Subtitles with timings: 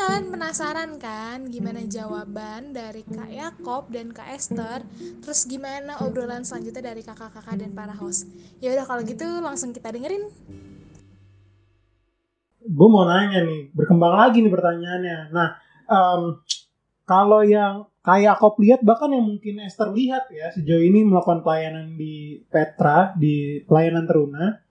[0.00, 4.80] kalian penasaran kan gimana jawaban dari Kak Yakob dan Kak Esther,
[5.20, 8.24] terus gimana obrolan selanjutnya dari kakak-kakak dan para host.
[8.64, 10.24] Ya udah kalau gitu langsung kita dengerin.
[12.64, 15.18] Gue mau nanya nih, berkembang lagi nih pertanyaannya.
[15.36, 15.48] Nah,
[15.84, 16.22] em,
[17.04, 22.00] kalau yang Kak Yakob lihat bahkan yang mungkin Esther lihat ya sejauh ini melakukan pelayanan
[22.00, 24.64] di Petra di pelayanan teruna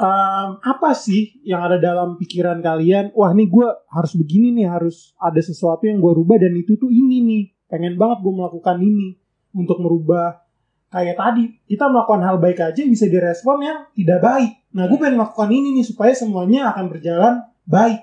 [0.00, 3.12] Em, apa sih yang ada dalam pikiran kalian?
[3.12, 6.88] Wah nih gue harus begini nih harus ada sesuatu yang gue rubah dan itu tuh
[6.88, 7.42] ini nih.
[7.68, 9.20] Pengen banget gue melakukan ini
[9.52, 10.40] untuk merubah.
[10.88, 14.50] Kayak tadi kita melakukan hal baik aja bisa direspon yang tidak baik.
[14.72, 17.34] Nah gue pengen melakukan ini nih supaya semuanya akan berjalan
[17.68, 18.00] baik.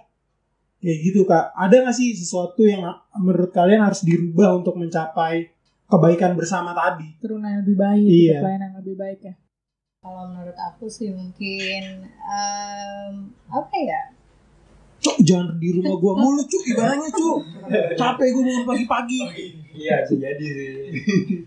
[0.78, 1.58] Kayak gitu kak.
[1.58, 2.86] Ada gak sih sesuatu yang
[3.18, 5.50] menurut kalian harus dirubah untuk mencapai
[5.90, 7.18] kebaikan bersama tadi?
[7.18, 8.38] Teruna yang lebih baik, Iya.
[8.46, 9.34] pelayanan yang lebih baik ya.
[9.98, 13.14] Kalau menurut aku sih mungkin em,
[13.50, 14.14] apa ya?
[14.98, 17.38] cuk jangan di rumah gua mulu cuk ibaratnya cuk
[17.94, 19.20] capek gue bangun pagi-pagi
[19.72, 20.90] Iya bisa jadi sih.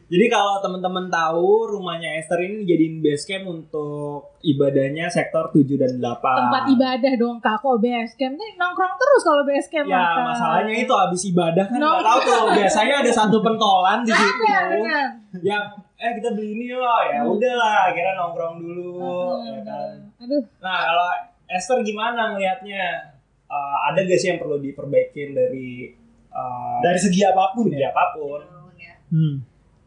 [0.06, 5.98] jadi kalau teman-teman tahu rumahnya Esther ini dijadiin base camp untuk ibadahnya sektor 7 dan
[5.98, 6.22] 8.
[6.22, 9.86] Tempat ibadah dong kak, kok base camp nih nongkrong terus kalau base camp.
[9.88, 10.22] Ya Kak.
[10.24, 11.86] masalahnya itu habis ibadah kan No.
[11.90, 15.06] nggak tahu tuh biasanya ada satu pentolan di situ Ada, benar.
[15.42, 15.64] yang
[16.00, 19.92] eh kita beli ini loh ya udahlah akhirnya nongkrong dulu ya kan.
[20.24, 21.08] Aduh, Nah kalau
[21.44, 23.12] Esther gimana ngelihatnya?
[23.50, 25.92] Eh, ada gak sih yang perlu diperbaikin dari
[26.32, 28.40] eh, dari segi apa pun segi ya apa pun?
[28.80, 28.94] Ya.
[29.12, 29.34] hmm.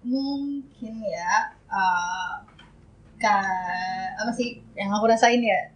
[0.05, 2.31] Mungkin ya eh,
[3.17, 3.38] ka,
[4.22, 5.73] apa sih yang aku rasain ya?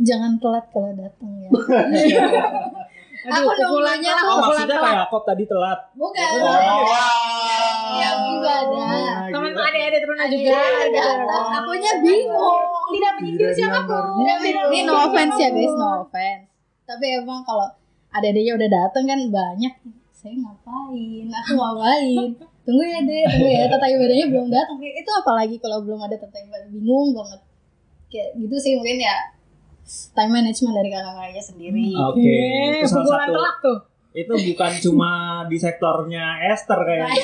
[0.00, 1.50] Jangan telat kalau datang ya.
[3.20, 4.84] aduh, Aku pukulannya nunggunya tuh Oh maksudnya telat.
[4.84, 5.78] kayak Yakob tadi telat.
[5.92, 6.30] Bukan.
[6.40, 6.56] Oh.
[8.00, 8.88] Yang ibadah.
[9.30, 9.60] Temen gitu.
[9.60, 10.60] adik-adik Teruna juga.
[10.94, 11.46] Datang.
[11.60, 12.62] Akunya bingung.
[12.90, 14.04] Tidak menyindir Tidak siapa pun.
[14.72, 16.46] Ini no offense ya guys, no offense.
[16.88, 17.68] Tapi emang kalau
[18.10, 19.74] ada-adanya udah datang kan banyak.
[20.10, 21.26] Saya ngapain?
[21.32, 22.28] Aku ngapain?
[22.66, 23.64] Tunggu ya deh, tunggu ya.
[23.70, 24.76] Tata ibadahnya belum datang.
[24.82, 27.40] Itu apalagi kalau belum ada tata ibadah bingung banget.
[28.10, 29.16] Kayak gitu sih mungkin ya
[30.10, 31.88] time management dari kakak-kakaknya sendiri.
[31.92, 32.36] Oke, Oke,
[32.76, 33.32] itu salah satu.
[33.32, 33.78] telat tuh.
[34.10, 35.10] Itu bukan cuma
[35.46, 37.14] di sektornya Esther kayaknya.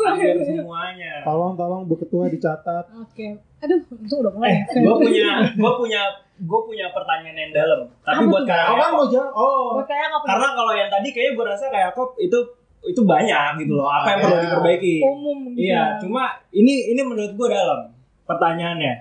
[0.00, 1.12] Hampir semuanya.
[1.22, 3.34] tolong tolong bu ketua dicatat Oke.
[3.58, 4.62] Aduh, itu udah mulai.
[4.62, 6.02] Eh, gue punya, gue punya,
[6.38, 7.80] gue punya pertanyaan yang dalam.
[8.00, 10.18] Tapi Apa buat kayak oh kan mau jawab oh Buat kayak apa?
[10.24, 12.38] karena kalau yang tadi kayaknya gue rasa kayak Yakob itu
[12.80, 13.90] itu banyak gitu loh.
[13.90, 14.44] Apa yang perlu Iya.
[14.46, 14.94] diperbaiki?
[15.02, 15.58] umum gitu.
[15.58, 15.82] Iya, ya.
[15.98, 16.22] cuma
[16.54, 17.80] ini ini menurut gue dalam
[18.24, 18.94] pertanyaannya.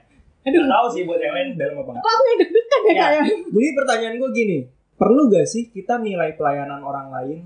[0.48, 0.60] Aduh.
[0.60, 2.02] Gak tahu sih buat yang lain dalam apa enggak.
[2.02, 3.04] Kok aku yang deg-degan ya Ya.
[3.04, 3.24] kayak?
[3.48, 4.58] Jadi pertanyaan gue gini,
[4.96, 7.40] perlu gak sih kita nilai pelayanan orang lain?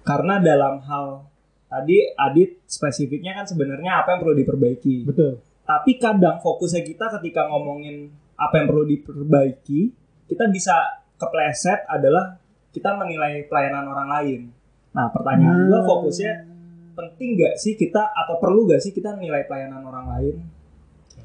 [0.00, 1.26] Karena dalam hal
[1.66, 5.02] tadi Adit spesifiknya kan sebenarnya apa yang perlu diperbaiki.
[5.04, 9.80] betul Tapi kadang fokusnya kita ketika ngomongin apa yang perlu diperbaiki,
[10.24, 10.78] kita bisa
[11.16, 12.38] kepleset adalah
[12.70, 14.40] kita menilai pelayanan orang lain.
[14.92, 15.88] Nah pertanyaan gue Hmm.
[15.88, 16.32] fokusnya
[16.94, 20.36] penting gak sih kita atau perlu gak sih kita nilai pelayanan orang lain?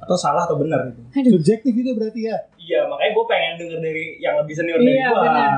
[0.01, 1.01] Atau salah atau benar itu?
[1.13, 1.31] Aduh.
[1.35, 5.07] subjektif itu berarti ya Iya makanya gue pengen denger dari yang lebih senior dari Iya,
[5.07, 5.19] gue.
[5.19, 5.51] benar.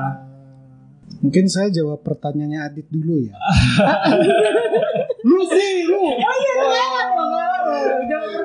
[1.20, 3.32] Mungkin saya jawab pertanyaannya Adit dulu ya.
[5.24, 6.00] lu sih lu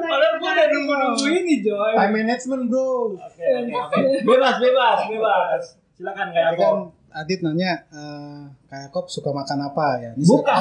[0.01, 1.91] Padahal gue udah nunggu-nunggu ini Joy.
[1.93, 3.99] time management bro Oke oke oke.
[4.23, 5.61] Bebas bebas bebas.
[5.93, 6.63] Silakan kayak Tadi aku.
[6.63, 6.77] kan
[7.11, 10.11] Adit nanya eh kayak Kop suka makan apa ya?
[10.13, 10.55] Ini Bukan.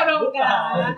[0.00, 0.48] Aduh, Bukan.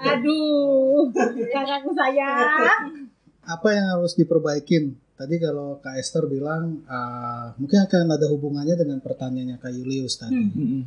[0.00, 1.10] Aduh,
[1.50, 3.11] kakakku sayang.
[3.46, 4.94] Apa yang harus diperbaikin?
[5.18, 10.34] Tadi kalau Kak Esther bilang eh, mungkin akan ada hubungannya dengan pertanyaannya Kak Julius tadi.
[10.34, 10.82] Mm-mm.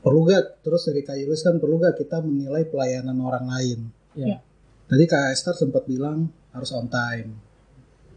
[0.00, 0.64] Perlu gak?
[0.64, 3.78] Terus dari Kak Julius kan perlu gak kita menilai pelayanan orang lain?
[4.16, 4.40] Iya.
[4.88, 7.36] Tadi Kak Esther sempat bilang harus on time.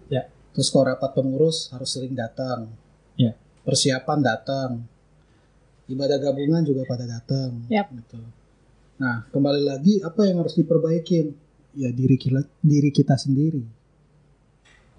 [0.08, 0.32] Ya.
[0.56, 2.72] Terus kalau rapat pengurus harus sering datang.
[3.20, 3.36] Ya.
[3.68, 4.88] Persiapan datang.
[5.92, 7.68] Ibadah gabungan juga pada datang.
[7.68, 8.20] Gitu.
[9.04, 11.36] Nah, kembali lagi apa yang harus diperbaikin?
[11.74, 13.66] Ya diri kita, diri kita sendiri.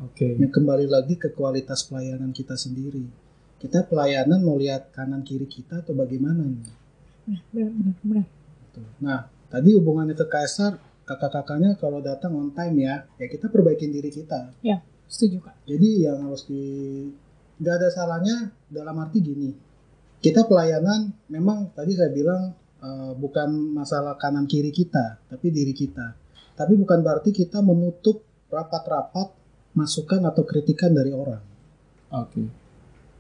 [0.03, 0.35] Oke.
[0.35, 3.06] Yang kembali lagi ke kualitas pelayanan kita sendiri.
[3.62, 6.75] Kita pelayanan mau lihat kanan kiri kita atau bagaimana nih?
[7.55, 8.26] Benar, benar, benar.
[8.99, 10.76] Nah, tadi hubungannya ke Kaisar,
[11.06, 14.53] kakak-kakaknya kalau datang on time ya, ya kita perbaikin diri kita.
[15.06, 15.55] Setuju kak.
[15.69, 16.65] Jadi yang harus di
[17.62, 19.55] nggak ada salahnya dalam arti gini.
[20.19, 22.50] Kita pelayanan memang tadi saya bilang
[22.82, 26.24] eh, bukan masalah kanan kiri kita, tapi diri kita.
[26.55, 29.35] Tapi bukan berarti kita menutup rapat-rapat
[29.75, 31.43] masukan atau kritikan dari orang.
[32.15, 32.43] Oke.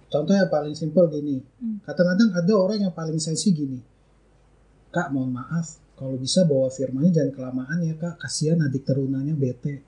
[0.06, 1.42] Contoh yang paling simpel gini.
[1.58, 1.82] Hmm.
[1.82, 3.82] Kadang-kadang ada orang yang paling sensi gini.
[4.88, 5.66] Kak, mohon maaf,
[5.98, 8.22] kalau bisa bawa firmannya jangan kelamaan ya kak.
[8.22, 9.82] Kasihan adik terunanya bete.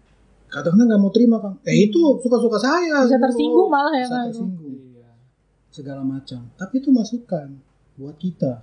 [0.47, 3.25] kadang-kadang nggak mau terima kan eh itu suka-suka saya Bisa gitu.
[3.27, 5.11] tersinggung malah ya bisa kan tersinggung Iya.
[5.75, 7.49] segala macam tapi itu masukan
[7.99, 8.63] buat kita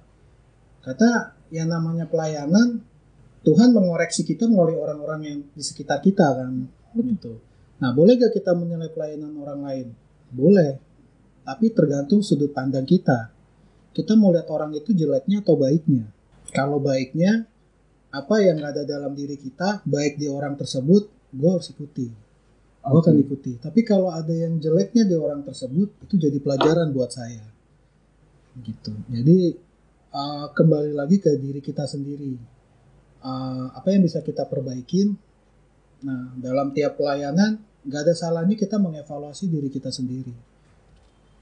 [0.80, 1.10] kata
[1.52, 2.80] yang namanya pelayanan
[3.44, 6.64] Tuhan mengoreksi kita melalui orang-orang yang di sekitar kita kan?
[6.96, 7.34] Gitu.
[7.84, 9.88] Nah boleh gak kita menilai pelayanan orang lain?
[10.32, 10.80] Boleh.
[11.44, 13.36] Tapi tergantung sudut pandang kita.
[13.92, 16.08] Kita mau lihat orang itu jeleknya atau baiknya.
[16.56, 17.44] Kalau baiknya
[18.16, 22.08] apa yang ada dalam diri kita baik di orang tersebut gue harus ikuti.
[22.80, 23.60] Gue akan ikuti.
[23.60, 27.44] Tapi kalau ada yang jeleknya di orang tersebut itu jadi pelajaran buat saya.
[28.56, 28.94] Gitu.
[29.12, 29.38] Jadi
[30.16, 32.53] uh, kembali lagi ke diri kita sendiri
[33.24, 35.16] Uh, apa yang bisa kita perbaikin?
[36.04, 40.32] Nah dalam tiap pelayanan nggak ada salahnya kita mengevaluasi diri kita sendiri.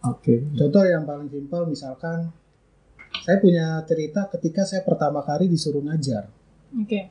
[0.01, 0.50] Oke.
[0.57, 2.33] contoh yang paling simpel misalkan
[3.22, 6.25] saya punya cerita ketika saya pertama kali disuruh ngajar.
[6.74, 7.10] Oke.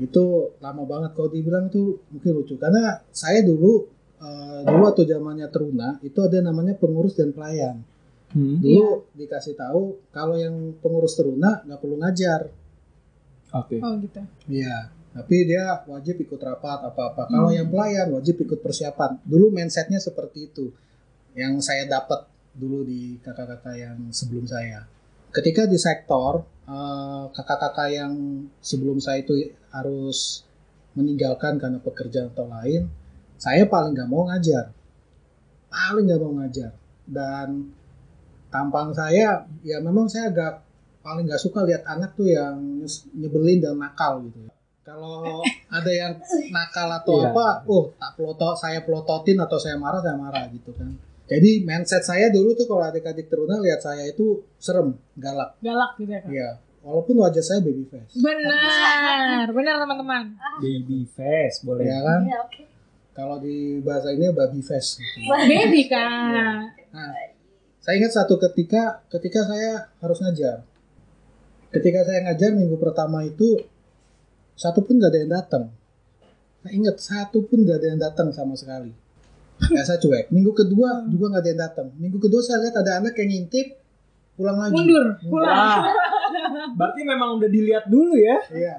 [0.00, 2.56] Itu lama banget kalau dibilang itu mungkin lucu.
[2.56, 3.92] Karena saya dulu
[4.24, 7.84] uh, dulu atau zamannya teruna itu ada namanya pengurus dan pelayan.
[8.32, 8.64] Hmm.
[8.64, 12.48] dulu dikasih tahu kalau yang pengurus teruna nggak perlu ngajar
[13.52, 13.76] Oke.
[13.80, 14.20] oh gitu.
[14.48, 17.28] Iya tapi dia wajib ikut rapat apa-apa.
[17.28, 19.20] Kalau yang pelayan wajib ikut persiapan.
[19.28, 20.72] Dulu mindsetnya seperti itu.
[21.36, 22.24] Yang saya dapat
[22.56, 24.88] dulu di kakak-kakak yang sebelum saya.
[25.28, 28.12] Ketika di sektor eh, kakak-kakak yang
[28.64, 30.48] sebelum saya itu harus
[30.96, 32.84] meninggalkan karena pekerjaan atau lain
[33.36, 34.72] saya paling nggak mau ngajar.
[35.68, 36.72] Paling nggak mau ngajar.
[37.04, 37.68] Dan
[38.48, 40.64] tampang saya ya memang saya agak
[41.02, 42.56] paling nggak suka lihat anak tuh yang
[43.12, 44.46] nyebelin dan nakal gitu
[44.82, 46.12] kalau ada yang
[46.48, 47.28] nakal atau Iya.
[47.28, 50.90] apa oh tak pelotot saya pelototin atau saya marah saya marah gitu kan
[51.24, 56.10] jadi mindset saya dulu tuh kalau adik-adik teruna lihat saya itu serem galak galak gitu
[56.10, 56.48] ya kan ya
[56.80, 60.24] walaupun wajah saya baby face benar benar teman-teman
[60.58, 61.82] Baby face boleh.
[61.84, 62.62] ya kan Iya, oke.
[63.12, 65.18] kalau di bahasa ini baby face gitu.
[65.48, 67.10] baby kan Nah,
[67.78, 70.60] saya ingat satu ketika ketika saya harus ngajar.
[71.72, 73.56] Ketika saya ngajar minggu pertama itu
[74.52, 75.64] satu pun gak ada yang datang.
[76.60, 78.92] Saya ingat satu pun gak ada yang datang sama sekali.
[79.72, 80.28] Ya saya cuek.
[80.28, 81.88] Minggu kedua juga gak ada yang datang.
[81.96, 83.80] Minggu kedua saya lihat ada anak yang ngintip
[84.36, 84.76] pulang lagi.
[84.76, 85.82] mundur pulang Wah.
[86.76, 88.36] Berarti memang udah dilihat dulu ya.
[88.52, 88.76] Iya.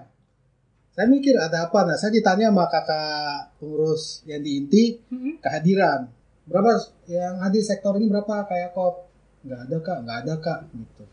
[0.94, 1.90] Saya mikir ada apa?
[1.90, 5.42] Nah, saya ditanya sama kakak pengurus yang di inti Mm-mm.
[5.42, 6.06] kehadiran.
[6.46, 6.78] Berapa
[7.10, 9.10] yang hadir sektor ini berapa kayak kok?
[9.42, 11.04] Nggak ada kak, nggak ada kak, gitu.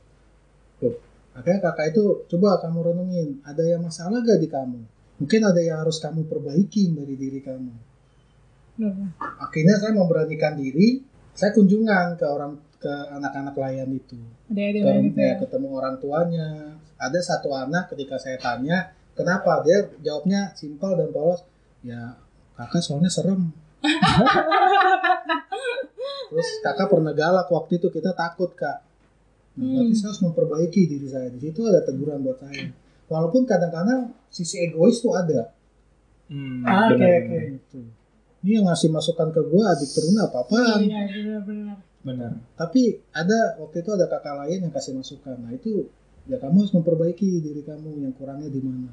[0.84, 0.94] Loh,
[1.36, 4.80] akhirnya kakak itu coba kamu renungin, ada yang masalah gak di kamu?
[5.20, 7.72] Mungkin ada yang harus kamu perbaiki dari diri kamu.
[8.80, 9.12] Benar.
[9.36, 11.04] Akhirnya saya memberanikan diri,
[11.36, 14.16] saya kunjungan ke orang ke anak-anak layan itu.
[14.48, 16.48] ada ada ya, ya ketemu orang tuanya.
[16.96, 19.60] Ada satu anak ketika saya tanya, kenapa?
[19.60, 21.44] Dia jawabnya simpel dan polos.
[21.84, 22.16] Ya,
[22.56, 23.52] kakak soalnya serem.
[26.32, 28.80] Terus kakak pernah galak waktu itu kita takut kak.
[29.58, 31.26] Nah, berarti saya harus memperbaiki diri saya.
[31.28, 32.70] Di situ ada teguran buat saya.
[33.10, 35.50] Walaupun kadang-kadang sisi egois tuh ada.
[36.30, 37.38] Hmm, Ah, Oke oke.
[37.58, 37.80] Gitu.
[38.40, 40.78] Ini yang ngasih masukan ke gue adik teruna apa-apaan.
[40.80, 42.32] iya benar-benar Benar.
[42.56, 45.36] Tapi ada waktu itu ada kakak lain yang kasih masukan.
[45.36, 45.90] Nah itu
[46.24, 48.88] ya kamu harus memperbaiki diri kamu yang kurangnya di mana.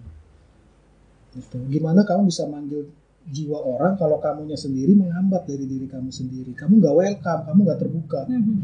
[1.31, 1.55] Gitu.
[1.69, 2.89] Gimana kamu bisa manggil
[3.27, 6.55] jiwa orang kalau kamunya sendiri menghambat dari diri kamu sendiri.
[6.55, 8.21] Kamu nggak welcome, kamu nggak terbuka.
[8.25, 8.55] Mhm.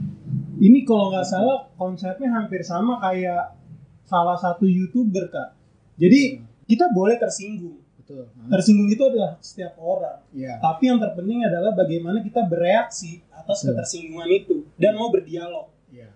[0.60, 3.60] Ini kalau nggak salah konsepnya hampir sama kayak
[4.08, 5.55] salah satu youtuber kak.
[6.00, 7.84] Jadi kita boleh tersinggung.
[8.00, 8.27] Betul.
[8.51, 10.20] Tersinggung itu adalah setiap orang.
[10.36, 10.60] ya.
[10.60, 13.67] Tapi yang terpenting adalah bagaimana kita bereaksi atas Betul.
[13.75, 15.72] ketersinggungan itu dan mau berdialog.
[15.91, 16.08] ya.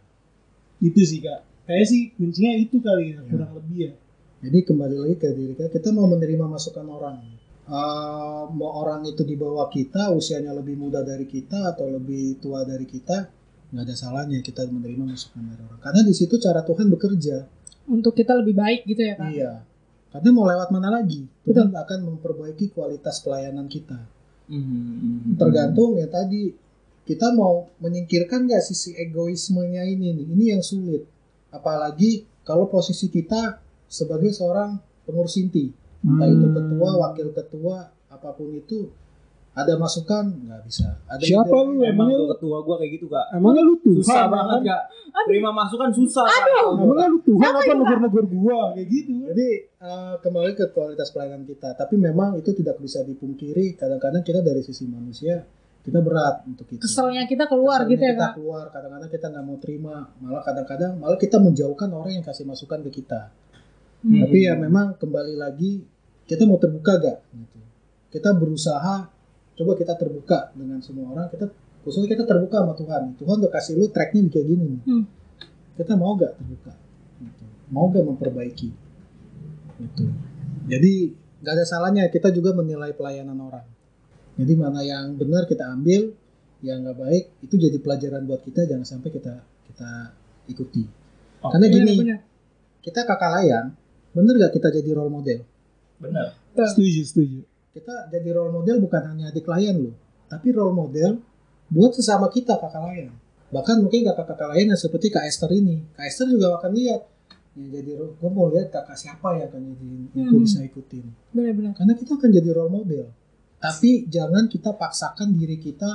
[0.80, 1.44] Itu sih kak.
[1.68, 3.28] Kayak sih kuncinya itu kali ya, Ya.
[3.28, 3.94] kurang lebih ya.
[4.38, 7.18] Jadi kembali lagi ke diri kita, kita mau menerima masukan orang.
[7.68, 12.64] Eh, mau orang itu di bawah kita, usianya lebih muda dari kita atau lebih tua
[12.64, 13.28] dari kita,
[13.76, 15.82] nggak ada salahnya kita menerima masukan dari orang.
[15.84, 17.60] Karena di situ cara Tuhan bekerja.
[17.88, 19.64] untuk kita lebih baik gitu ya kan Iya.
[20.12, 21.24] Karena mau lewat mana lagi?
[21.48, 23.96] Tuhan akan memperbaiki kualitas pelayanan kita.
[24.52, 25.40] Hmm.
[25.40, 26.52] Tergantung ya tadi
[27.08, 30.28] kita mau menyingkirkan nggak sisi egoismenya ini nih.
[30.36, 31.08] Ini yang sulit.
[31.48, 34.76] Apalagi kalau posisi kita sebagai seorang
[35.08, 35.72] pengurus inti,
[36.06, 36.56] entah itu Hmm.
[36.56, 37.78] ketua, wakil ketua,
[38.08, 38.90] apa pun itu
[39.58, 41.02] ada masukan nggak bisa.
[41.10, 41.82] Ada Siapa lu?
[41.82, 43.26] Emang Emangnya tuh lu, ketua gua kayak gitu kak.
[43.34, 43.98] emangnya lu Tuhan?
[44.06, 44.30] Susah kan?
[44.30, 44.82] banget kak.
[45.26, 46.26] Terima masukan susah.
[46.30, 46.78] Kak.
[46.78, 49.14] Emangnya lu Tuhan apa negur-negur gua kayak gitu?
[49.34, 51.74] Jadi eh, kembali ke kualitas pelayanan kita.
[51.74, 53.74] Tapi memang itu tidak bisa dipungkiri.
[53.74, 55.42] Kadang-kadang kita dari sisi manusia
[55.82, 56.84] kita berat untuk itu.
[56.84, 60.92] keselnya kita keluar Kesannya gitu ya kita keluar kadang-kadang kita nggak mau terima malah kadang-kadang
[61.00, 63.32] malah kita menjauhkan orang yang kasih masukan ke kita
[63.98, 64.22] Hmm.
[64.22, 65.82] tapi ya memang kembali lagi
[66.24, 67.60] kita mau terbuka gak gitu
[68.10, 69.10] kita berusaha
[69.54, 71.50] coba kita terbuka dengan semua orang kita
[71.82, 75.04] khususnya kita terbuka sama Tuhan Tuhan udah kasih lu tracknya kayak gini nih Hmm.
[75.76, 76.74] kita mau gak terbuka
[77.18, 77.44] Gitu.
[77.68, 78.70] mau gak memperbaiki
[79.78, 80.06] gitu
[80.66, 80.94] jadi
[81.40, 83.66] gak ada salahnya kita juga menilai pelayanan orang
[84.38, 86.14] jadi mana yang benar kita ambil
[86.60, 89.34] yang nggak baik itu jadi pelajaran buat kita jangan sampai kita
[89.66, 89.90] kita
[90.48, 90.86] ikuti
[91.40, 91.50] Oke.
[91.50, 92.20] karena gini Benar-benar.
[92.80, 93.66] kita kakak layan
[94.12, 95.40] bener gak kita jadi role model
[95.98, 96.38] Benar.
[96.54, 97.40] Setuju, setuju.
[97.72, 99.96] kita jadi role model bukan hanya adik klien loh
[100.26, 101.18] tapi role model
[101.68, 103.10] buat sesama kita kakak layan
[103.48, 107.02] bahkan mungkin kakak-kakak lain yang seperti Kak Esther ini Kak Esther juga akan lihat
[107.54, 110.44] yang jadi role- gue mau lihat kakak siapa yang akan jadi yang Hmm.
[110.44, 111.72] bisa ikutin Benar-benar.
[111.74, 113.06] karena kita akan jadi role model
[113.58, 115.90] tapi jangan kita paksakan diri kita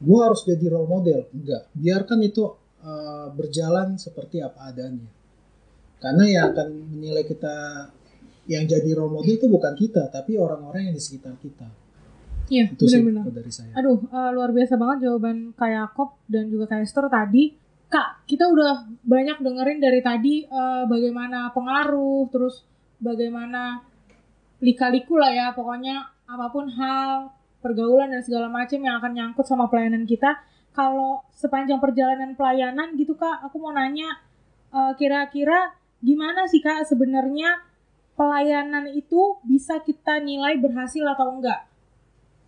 [0.00, 2.42] gue harus jadi role model enggak biarkan itu
[2.80, 5.04] uh, berjalan seperti apa adanya
[6.00, 7.54] karena yang akan menilai kita
[8.48, 11.68] yang jadi role model itu bukan kita tapi orang-orang yang di sekitar kita
[12.50, 13.30] Iya, itu benar-benar.
[13.30, 17.54] dari saya Aduh, eh, luar biasa banget jawaban Kak Yakob dan juga Kak Esther tadi.
[17.86, 22.66] Kak, kita udah banyak dengerin dari tadi eh, bagaimana pengaruh, terus
[22.98, 23.86] bagaimana
[24.58, 27.30] lika-liku lah ya, pokoknya apa pun hal,
[27.62, 30.42] pergaulan dan segala macam yang akan nyangkut sama pelayanan kita.
[30.74, 34.10] Kalau sepanjang perjalanan pelayanan gitu Kak, aku mau nanya
[34.74, 37.60] eh, kira-kira gimana sih Kak sebenarnya
[38.12, 41.64] pelayanan itu bisa kita nilai berhasil atau enggak?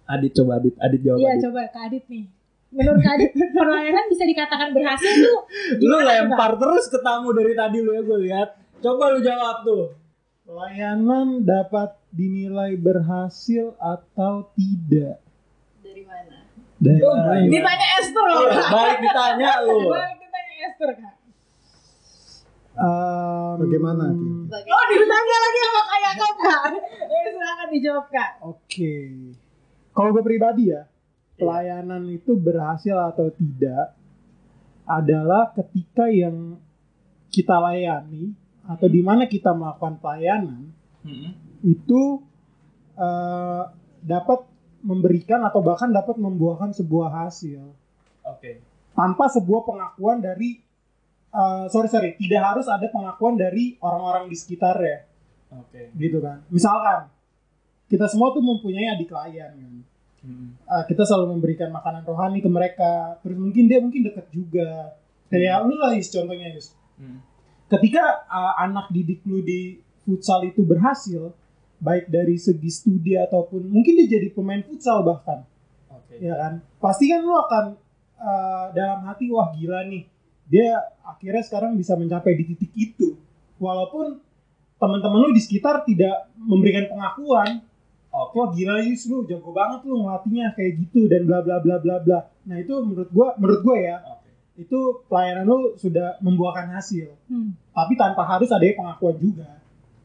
[0.05, 1.43] Adit coba Adit, Adit jawab Iya Adit.
[1.49, 2.25] coba Kak Adit nih.
[2.73, 5.41] Menurut Kak Adit, pelayanan bisa dikatakan berhasil tuh
[5.81, 8.49] Lu lempar terus ke tamu dari tadi lu ya gue lihat.
[8.83, 9.97] Coba lu jawab tuh.
[10.43, 15.23] Pelayanan dapat dinilai berhasil atau tidak?
[15.81, 16.37] Dari mana?
[16.77, 17.47] Dari mana?
[17.47, 18.65] ditanya Esther loh Iya.
[18.69, 19.79] Baik ditanya lu.
[19.89, 21.15] Balik ditanya Esther Kak.
[22.83, 24.05] Em, Bagaimana,
[24.51, 26.63] Oh ditanya lagi sama Kak Yakob Kak.
[27.07, 28.31] Eh silakan dijawab Kak.
[28.43, 28.95] Oke.
[29.93, 30.91] Kalau gue pribadi ya,
[31.39, 33.95] pelayanan itu berhasil atau tidak
[34.83, 36.59] adalah ketika yang
[37.31, 38.35] kita layani
[38.67, 40.71] atau di mana kita melakukan pelayanan
[41.07, 41.33] Mm-mm.
[41.63, 42.23] itu
[42.99, 43.63] eh,
[44.03, 44.41] dapat
[44.83, 47.63] memberikan atau bahkan dapat membuahkan sebuah hasil
[48.27, 48.59] Oke.
[48.95, 50.59] tanpa sebuah pengakuan dari
[51.33, 52.11] eh, sorry sorry.
[52.21, 55.09] Tidak harus ada pengakuan dari orang-orang di sekitarnya
[55.53, 55.93] Oke.
[55.97, 56.45] gitu kan.
[56.53, 57.09] Misalkan
[57.89, 59.75] kita semua tuh mempunyai adik klien kan.
[60.23, 60.55] Mm-mm.
[60.71, 63.19] Uh, kita selalu memberikan makanan rohani ke mereka.
[63.27, 64.97] Terus mungkin dia mungkin deket juga.
[65.27, 66.77] Kayak lu lah contohnya Yus.
[66.93, 67.19] Mm.
[67.73, 71.33] ketika uh, anak didik lu di futsal itu berhasil
[71.81, 75.43] baik dari segi studi ataupun mungkin dia jadi pemain futsal bahkan.
[75.89, 76.21] Oke.
[76.21, 76.63] ya kan?
[76.79, 77.65] Pasti kan lu akan
[78.21, 80.12] uh, dalam hati wah gila nih
[80.45, 83.15] dia akhirnya sekarang bisa mencapai di titik itu
[83.57, 84.19] walaupun
[84.77, 87.63] teman-teman lu di sekitar tidak memberikan pengakuan
[88.09, 88.35] Oke.
[88.35, 91.97] wah gila Yus lu jago banget lu ngelatihnya kayak gitu dan bla bla bla bla
[91.99, 94.29] bla nah itu menurut gua menurut gua ya Oke.
[94.59, 97.55] itu pelayanan lu sudah membuahkan hasil Hmm.
[97.71, 99.49] tapi tanpa harus ada pengakuan juga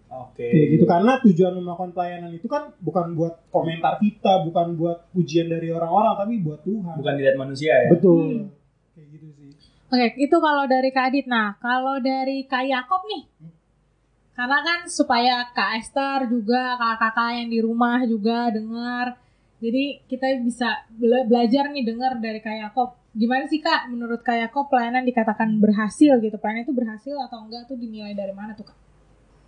[0.08, 0.48] Oke.
[0.48, 5.10] kayak gitu karena tujuan lu melakukan pelayanan itu kan bukan buat komentar kita bukan buat
[5.12, 7.90] pujian dari orang-orang tapi buat Tuhan Bukan dilihat manusia ya.
[7.92, 8.48] betul Hmm.
[8.96, 9.47] kayak gitu sih
[9.88, 11.26] Oke, itu kalau dari Kak Adit.
[11.26, 13.24] Nah, kalau dari Kak Yakob nih.
[14.32, 19.18] Karena kan supaya Kak Esther juga, kakak-kakak yang di rumah juga dengar.
[19.58, 22.90] Jadi kita bisa bela- belajar nih dengar dari Kak Yakob.
[23.12, 26.38] Gimana sih Kak, menurut Kak Yakob pelayanan dikatakan berhasil gitu?
[26.38, 28.78] Pelayanan itu berhasil atau enggak tuh dinilai dari mana tuh Kak?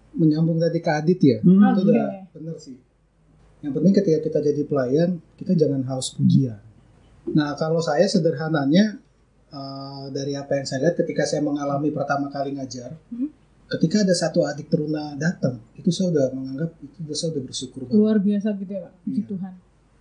[0.10, 1.70] menyambung tadi ke Adit ya Hmm.
[1.70, 1.94] itu Oke.
[1.94, 2.78] udah bener sih
[3.62, 6.58] yang penting ketika kita jadi pelayan kita jangan haus pujian
[7.30, 8.98] nah kalau saya sederhananya
[9.50, 13.30] eh, dari apa yang saya lihat ketika saya mengalami pertama kali ngajar Hmm.
[13.68, 17.80] ketika ada satu adik teruna datang itu saya udah menganggap itu udah saya udah bersyukur
[17.84, 19.28] banget Luar biasa gitu ya puji Iya.
[19.28, 19.54] Tuhan.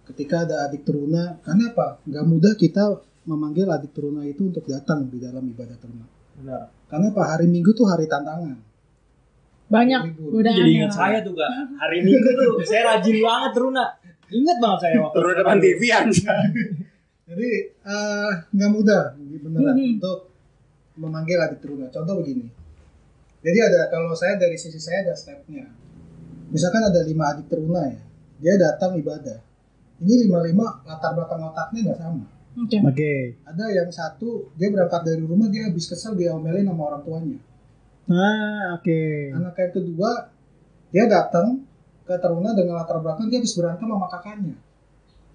[0.06, 2.82] ketika ada adik teruna karena apa nggak mudah kita
[3.24, 6.62] memanggil adik teruna itu untuk datang di dalam ibadah teruna Benar.
[6.86, 8.56] karena apa hari minggu tuh hari tantangan
[9.68, 11.52] Banyak godaan Jadi ingat saya tuh kak.
[11.76, 13.84] Hari Minggu tuh saya rajin banget Runa.
[14.26, 16.32] Ingat banget saya waktu Turun depan TV aja.
[17.28, 20.00] Jadi eh, nggak mudah beneran Mhm.
[20.00, 20.18] untuk
[20.96, 21.86] memanggil adik teruna.
[21.88, 22.48] Contoh begini.
[23.38, 25.68] Jadi ada kalau saya dari sisi saya ada stepnya.
[26.48, 28.00] Misalkan ada lima adik teruna ya,
[28.40, 29.38] dia datang ibadah.
[29.98, 32.24] Ini lima lima latar belakang otaknya nggak sama.
[32.58, 32.76] Oke.
[32.82, 33.12] oke
[33.46, 37.38] Ada yang satu dia berangkat dari rumah dia habis kesel dia omelin sama orang tuanya.
[38.08, 39.00] nah oke
[39.36, 40.10] Anak yang kedua
[40.88, 41.60] dia datang
[42.02, 44.56] ke teruna dengan latar belakang dia habis berantem sama kakaknya.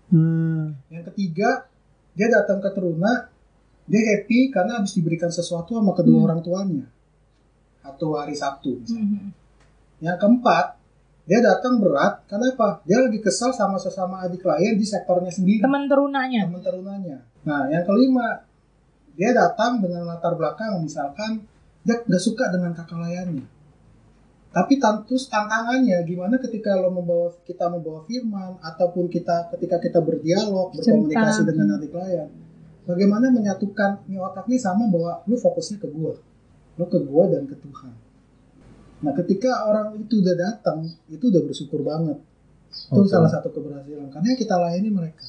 [0.10, 0.74] Hmm.
[0.90, 1.70] Yang ketiga,
[2.14, 3.28] dia datang ke teruna,
[3.84, 6.28] dia happy karena habis diberikan sesuatu sama kedua Hmm.
[6.30, 6.86] orang tuanya.
[7.84, 8.80] Atau hari Sabtu.
[8.80, 9.20] misalnya.
[9.20, 9.30] Mhm.
[10.00, 10.68] Yang keempat,
[11.24, 12.84] Dia datang berat karena apa?
[12.84, 16.52] Dia lagi kesal sama sesama adik klien di sektornya sendiri, Teman terunanya.
[16.52, 17.24] teman terunanya.
[17.48, 18.44] Nah, yang kelima,
[19.16, 21.48] dia datang dengan latar belakang misalkan
[21.80, 23.48] dia nggak suka dengan kakak layannya.
[24.54, 30.70] Tapi terus tantangannya gimana ketika lo membawa kita membawa firman ataupun kita ketika kita berdialog
[30.78, 31.50] berkomunikasi Cerita.
[31.50, 32.30] dengan adik klien,
[32.86, 36.14] bagaimana menyatukan nih otak ini sama bahwa lu fokusnya ke gua,
[36.78, 37.94] lo ke gua dan ke Tuhan.
[39.04, 42.22] Nah, ketika orang itu udah datang, itu udah bersyukur banget.
[42.94, 43.10] Itu Oke.
[43.10, 45.28] salah satu keberhasilan karena kita layani mereka.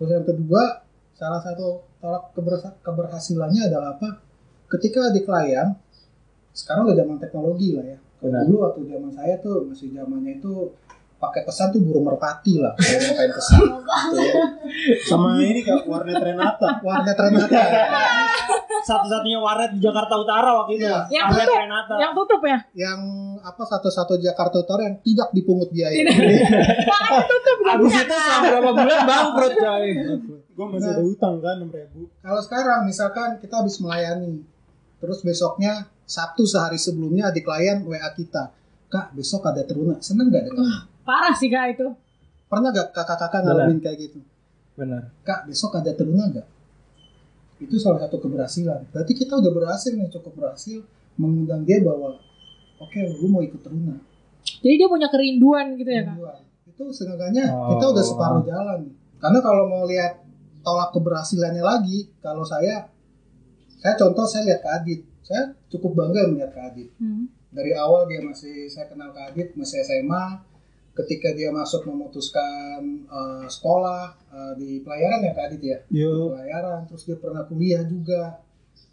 [0.00, 0.80] Terus yang kedua,
[1.12, 4.24] salah satu tolak keberhas- keberhasilannya adalah apa?
[4.68, 5.76] Ketika di klien,
[6.58, 7.98] sekarang udah zaman teknologi lah ya.
[8.18, 8.50] Benar.
[8.50, 10.74] dulu waktu zaman saya tuh masih zamannya itu
[11.18, 12.74] pakai pesan tuh burung merpati lah.
[12.74, 13.58] Kalau mau pengen pesan.
[13.62, 14.42] gitu ya.
[15.06, 16.82] Sama ini kak warnet Renata.
[16.82, 17.62] Warnet Renata.
[18.82, 20.86] Satu-satunya warnet di Jakarta Utara waktu itu.
[20.86, 21.06] Iya.
[21.10, 21.62] Yang Warnet tutup.
[21.62, 21.94] Renata.
[21.98, 22.58] Yang tutup ya?
[22.74, 23.00] yang
[23.38, 25.94] apa satu-satu Jakarta Utara yang tidak dipungut biaya.
[25.94, 29.86] Makanya tutup Abis itu selama berapa bulan bangkrut coy.
[30.58, 32.10] Gue masih ada utang kan enam ribu.
[32.18, 34.42] Kalau sekarang misalkan kita habis melayani,
[34.98, 38.48] terus besoknya Sabtu sehari sebelumnya di klien WA kita,
[38.88, 40.88] kak besok ada teruna, seneng gak dengan?
[41.04, 41.92] Parah sih kak itu.
[42.48, 44.24] Pernah gak kakak-kakak ngalamin kayak gitu?
[44.72, 45.12] Benar.
[45.20, 46.48] Kak besok ada teruna gak?
[47.60, 48.88] Itu salah satu keberhasilan.
[48.88, 50.80] Berarti kita udah berhasil nih, cukup berhasil
[51.20, 52.16] mengundang dia bahwa,
[52.80, 54.00] oke lu mau ikut teruna.
[54.64, 56.16] Jadi dia punya kerinduan gitu ya kak?
[56.16, 56.32] Dua.
[56.72, 57.76] Itu seenggaknya Oh.
[57.76, 58.80] kita udah separuh jalan.
[59.20, 60.24] Karena kalau mau lihat
[60.64, 62.86] tolak keberhasilannya lagi, kalau saya,
[63.76, 65.00] saya contoh saya lihat Kak Adit.
[65.28, 66.88] Saya cukup bangga melihat Kak Adit.
[66.96, 67.28] Hmm.
[67.52, 70.40] Dari awal dia masih, saya kenal Kak Adit, masih SMA.
[70.96, 75.78] Ketika dia masuk memutuskan eh, sekolah eh, di pelayaran ya Kak Adit ya.
[75.84, 76.32] Di Yo.
[76.32, 78.40] pelayaran, terus dia pernah kuliah juga.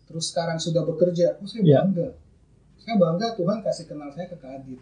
[0.05, 1.39] Terus sekarang sudah bekerja.
[1.39, 1.79] Oh saya Iya.
[1.87, 2.07] bangga.
[2.77, 4.77] Saya bangga Tuhan kasih kenal saya ke Kak Adit.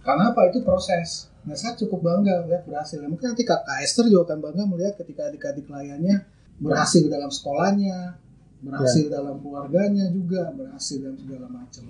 [0.00, 0.48] Karena apa?
[0.48, 1.28] Itu proses.
[1.44, 3.00] Nah, saya cukup bangga melihat berhasil.
[3.00, 6.24] Mungkin nanti Kak Kak Esther juga akan bangga melihat ketika adik-adik layannya
[6.60, 8.20] berhasil dalam sekolahnya,
[8.60, 11.82] berhasil dalam keluarganya juga, berhasil dalam segala macam.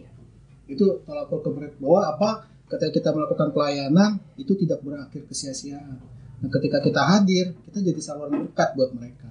[0.70, 2.30] Itu tolak ukur keberat bahwa apa?
[2.70, 5.98] Ketika kita melakukan pelayanan itu tidak berakhir kesia-siaan.
[6.40, 9.26] Nah, ketika kita hadir, kita jadi saluran berkat buat mereka.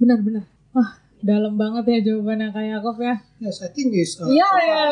[0.00, 0.48] Benar-benar.
[0.72, 3.14] Wah dalam banget ya jawabannya kak Yakob ya.
[3.42, 4.16] Yes, I think is.
[4.22, 4.82] uh, Iya iya.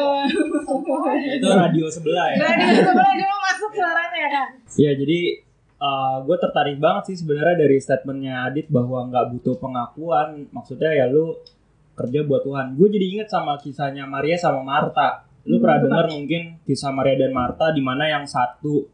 [1.38, 2.38] Itu radio sebelah ya.
[2.50, 4.48] Di sebelah cuma masuk suaranya ya kak.
[4.76, 5.20] Iya jadi
[6.26, 10.44] gue tertarik banget sih sebenarnya dari statementnya Adit bahwa nggak butuh pengakuan.
[10.52, 11.32] Maksudnya ya lu
[11.96, 12.76] kerja buat Tuhan.
[12.76, 15.24] Gue jadi inget sama kisahnya Maria sama Marta.
[15.48, 18.84] Lu Hmm, pernah dengar mungkin kisah Maria dan Marta di mana yang satu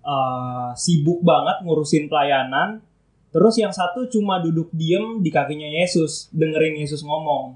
[0.00, 2.82] eh, sibuk banget ngurusin pelayanan,
[3.30, 7.54] terus yang satu cuma duduk diem di kakinya Yesus dengerin Yesus ngomong.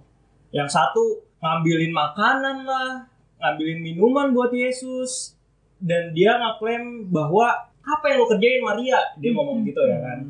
[0.54, 3.10] Yang satu ngambilin makanan lah,
[3.42, 5.34] ngambilin minuman buat Yesus,
[5.82, 10.24] dan dia ngaklaim bahwa apa yang lo kerjain Maria dia ngomong gitu ya kan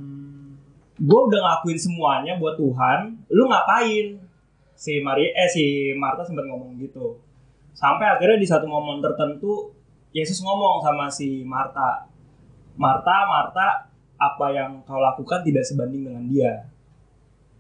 [0.95, 4.19] gue udah ngakuin semuanya buat Tuhan lu ngapain
[4.85, 5.65] si Maria eh si
[5.97, 7.17] Marta sempat ngomong gitu.
[7.73, 9.73] Sampai akhirnya di satu momen tertentu
[10.13, 12.05] Yesus ngomong sama si Marta
[12.77, 13.67] Marta Marta
[14.21, 16.69] apa yang kau lakukan tidak sebanding dengan dia.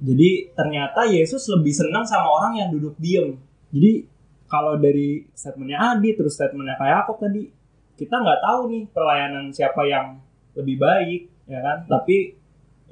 [0.04, 3.40] Jadi ternyata Yesus lebih senang sama orang yang duduk diem.
[3.72, 4.04] Jadi
[4.44, 7.48] kalau dari statementnya Adi terus statementnya kayak Yakob tadi
[7.96, 10.20] kita nggak tahu nih pelayanan siapa yang
[10.52, 11.88] lebih baik ya kan?
[11.88, 12.36] Tapi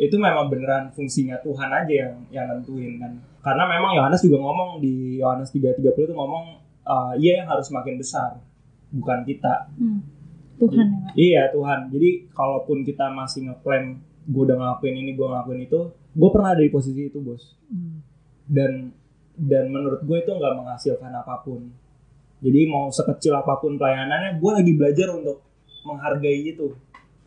[0.01, 4.78] itu memang beneran fungsinya Tuhan aja yang yang nentuin kan karena memang Yohanes juga ngomong
[4.78, 6.44] di Yohanes 3:30 itu ngomong
[6.87, 8.38] eh, ia yang harus makin besar
[8.94, 9.66] bukan kita.
[9.76, 10.00] Hmm.
[10.62, 10.87] Tuhan ya
[11.18, 11.90] iya Tuhan.
[11.90, 16.62] Jadi kalaupun kita masih ngeklaim gue udah ngelakuin ini gue ngelakuin itu gue pernah ada
[16.62, 17.59] di posisi itu bos.
[18.46, 18.94] Dan
[19.35, 21.66] dan menurut gue itu nggak menghasilkan apa pun.
[22.42, 25.42] Jadi mau sekecil apa pun pelayanannya gue lagi belajar untuk
[25.83, 26.78] menghargai itu.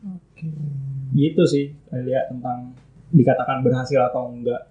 [0.06, 0.47] Oke.
[1.15, 2.75] gitu sih lihat tentang
[3.10, 4.69] dikatakan berhasil atau enggak.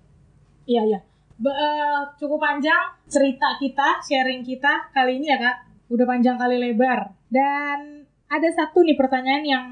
[0.68, 1.00] Iya iya.
[1.34, 5.56] Eh, cukup panjang cerita kita, sharing kita kali ini ya kak.
[5.90, 7.10] Udah panjang kali lebar.
[7.26, 9.64] Dan ada satu nih pertanyaan yang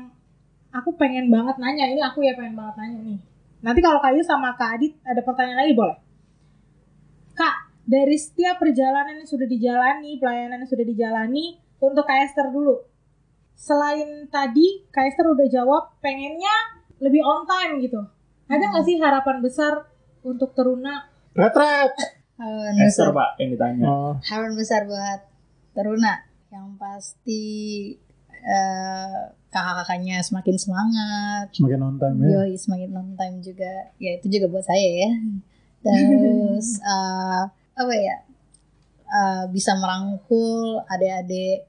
[0.75, 1.87] aku pengen banget nanya.
[1.87, 3.19] Ini aku ya pengen banget nanya nih.
[3.63, 5.99] Nanti kalau Kayu sama Kak Adit ada pertanyaan lagi boleh?
[7.39, 12.83] Kak, dari setiap perjalanan yang sudah dijalani, pelayanan yang sudah dijalani, untuk Kak Esther dulu.
[13.55, 18.03] Selain tadi, Kak Esther udah jawab pengennya lebih on time gitu.
[18.51, 19.87] Ada nggak sih harapan besar
[20.27, 21.95] untuk Teruna Retret.
[22.37, 24.13] Harapan Esther besar, pak yang ditanya Oh.
[24.21, 25.21] harapan besar buat
[25.73, 26.15] Teruna
[26.51, 27.43] yang pasti
[28.43, 32.43] eh, kakak-kakaknya semakin semangat, Semakin on time ya.
[32.43, 33.95] Yoi semakin on time juga.
[33.97, 35.11] Ya itu juga buat saya ya.
[35.81, 37.43] Terus eh,
[37.73, 38.17] apa ya?
[39.07, 41.65] eh, bisa merangkul adik-adik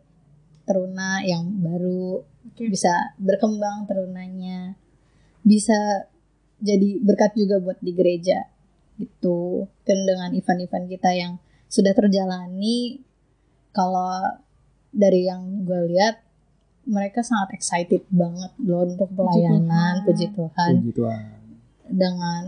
[0.63, 2.67] teruna yang baru Oke.
[2.67, 4.79] bisa berkembang terunanya
[5.43, 6.07] bisa
[6.57, 8.47] jadi berkat juga buat di gereja
[8.97, 11.33] gitu dan dengan event-event kita yang
[11.69, 13.01] sudah terjalani
[13.73, 14.37] kalau
[14.93, 16.21] dari yang gue lihat
[16.85, 20.05] mereka sangat excited banget loh untuk pelayanan Tuhan.
[20.05, 21.23] puji Tuhan Puji Tuhan.
[21.89, 22.41] dengan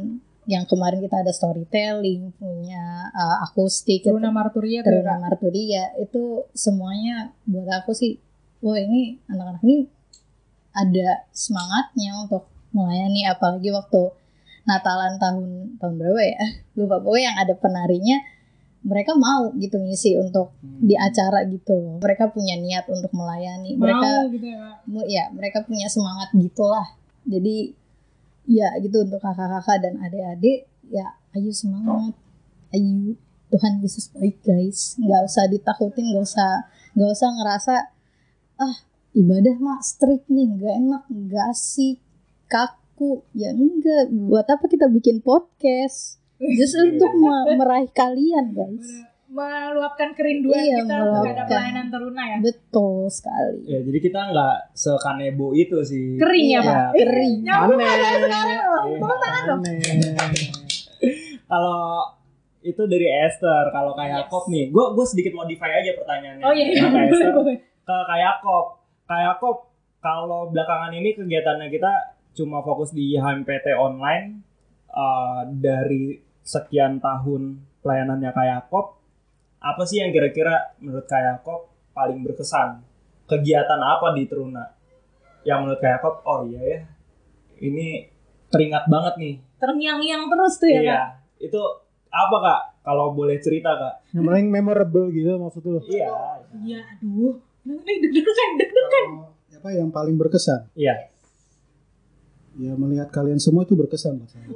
[0.45, 5.21] yang kemarin kita ada storytelling punya uh, akustik Teruna Marturia Teruna Kak.
[5.25, 8.21] Marturia itu semuanya buat aku sih
[8.61, 9.89] wah ini anak-anak ini
[10.75, 14.11] ada semangatnya untuk melayani apalagi waktu
[14.65, 16.45] Natalan tahun tahun berapa ya?
[16.77, 18.17] Lupa pokoknya yang ada penarinya
[18.85, 21.97] mereka mau gitu ngisi untuk di acara gitu loh.
[22.05, 23.73] Mereka punya niat untuk melayani.
[23.73, 25.05] Mereka Mau gitu ya Kak.
[25.09, 26.85] ya mereka punya semangat gitulah.
[27.25, 27.73] Jadi
[28.45, 32.13] ya gitu untuk kakak-kakak dan adik-adik ya ayo semangat.
[32.77, 33.17] Ayo
[33.49, 35.01] Tuhan Yesus baik guys.
[35.01, 37.75] Nggak usah ditakutin nggak usah nggak usah ngerasa
[38.61, 38.75] ah
[39.17, 41.97] ibadah mah strict nih nggak enak nggak asik
[42.95, 48.87] kaku ya enggak buat apa kita bikin podcast justru untuk me- meraih kalian guys
[49.25, 52.37] Meluapkan kerinduan Iya, kita terhadap pelayanan teruna ya.
[52.39, 56.15] betul sekali Ya, jadi kita nggak sekanebo itu sih.
[56.15, 56.87] Kering ya, Iya, Pak?
[56.95, 57.89] kering Nyambung Aneh.
[57.89, 58.63] ada sekarang loh.
[58.79, 58.95] Iya.
[58.95, 59.61] Tepuk tangan dong.
[61.45, 61.81] Kalau
[62.63, 66.41] itu dari Esther, kalau kayak Yakob nih, gue gue sedikit modify aja pertanyaannya.
[66.41, 66.79] Oh iya, iya.
[66.81, 67.29] Nah, kayak Esther,
[67.83, 68.65] ke kayak Yakob.
[69.03, 69.57] Kayak Yakob,
[69.99, 71.91] kalau belakangan ini kegiatannya kita
[72.35, 74.43] cuma fokus di HMPT online
[74.91, 78.99] eh, dari sekian tahun pelayanannya kayak Yakob,
[79.57, 82.83] apa sih yang kira-kira menurut kayak Yakob paling berkesan?
[83.25, 84.69] Kegiatan apa di Teruna?
[85.41, 86.79] Yang menurut kayak Yakob, oh iya ya,
[87.61, 88.05] ini
[88.49, 89.35] teringat banget nih.
[89.57, 91.09] Terngiang-ngiang terus tuh ya, iya, Kak.
[91.41, 91.61] itu
[92.13, 92.61] apa kak?
[92.85, 94.13] Kalau boleh cerita kak?
[94.13, 95.81] Yang paling memorable gitu maksud lu.
[95.89, 96.13] Iya,
[96.61, 97.41] Iya, aduh.
[97.65, 99.07] Ini deg-degan, deg-degan.
[99.57, 100.69] Apa yang paling berkesan?
[100.77, 101.09] iya.
[102.55, 104.47] Ya melihat kalian semua itu berkesan buat saya.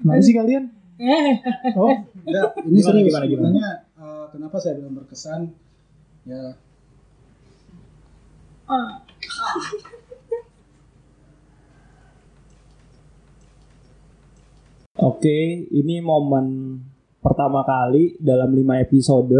[0.00, 0.68] Mana sih kalian?
[1.00, 1.32] Eh,
[1.80, 1.96] Oh,
[2.28, 3.08] Enggak, ini Gimana, serius.
[3.08, 3.48] gimana, gimana?
[3.48, 5.40] Sebenarnya, eh, kenapa saya bilang berkesan?
[6.28, 6.52] Ya
[8.68, 9.00] ah.
[15.00, 16.76] Oke, ini momen
[17.24, 19.32] pertama kali dalam lima episode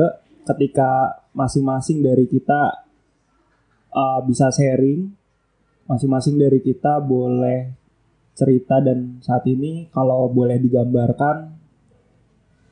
[0.46, 2.88] ketika masing-masing dari kita
[3.94, 5.10] uh, bisa sharing,
[5.86, 7.74] masing-masing dari kita boleh
[8.34, 11.52] cerita dan saat ini kalau boleh digambarkan,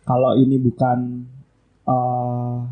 [0.06, 1.28] kalau ini bukan
[1.84, 2.64] uh,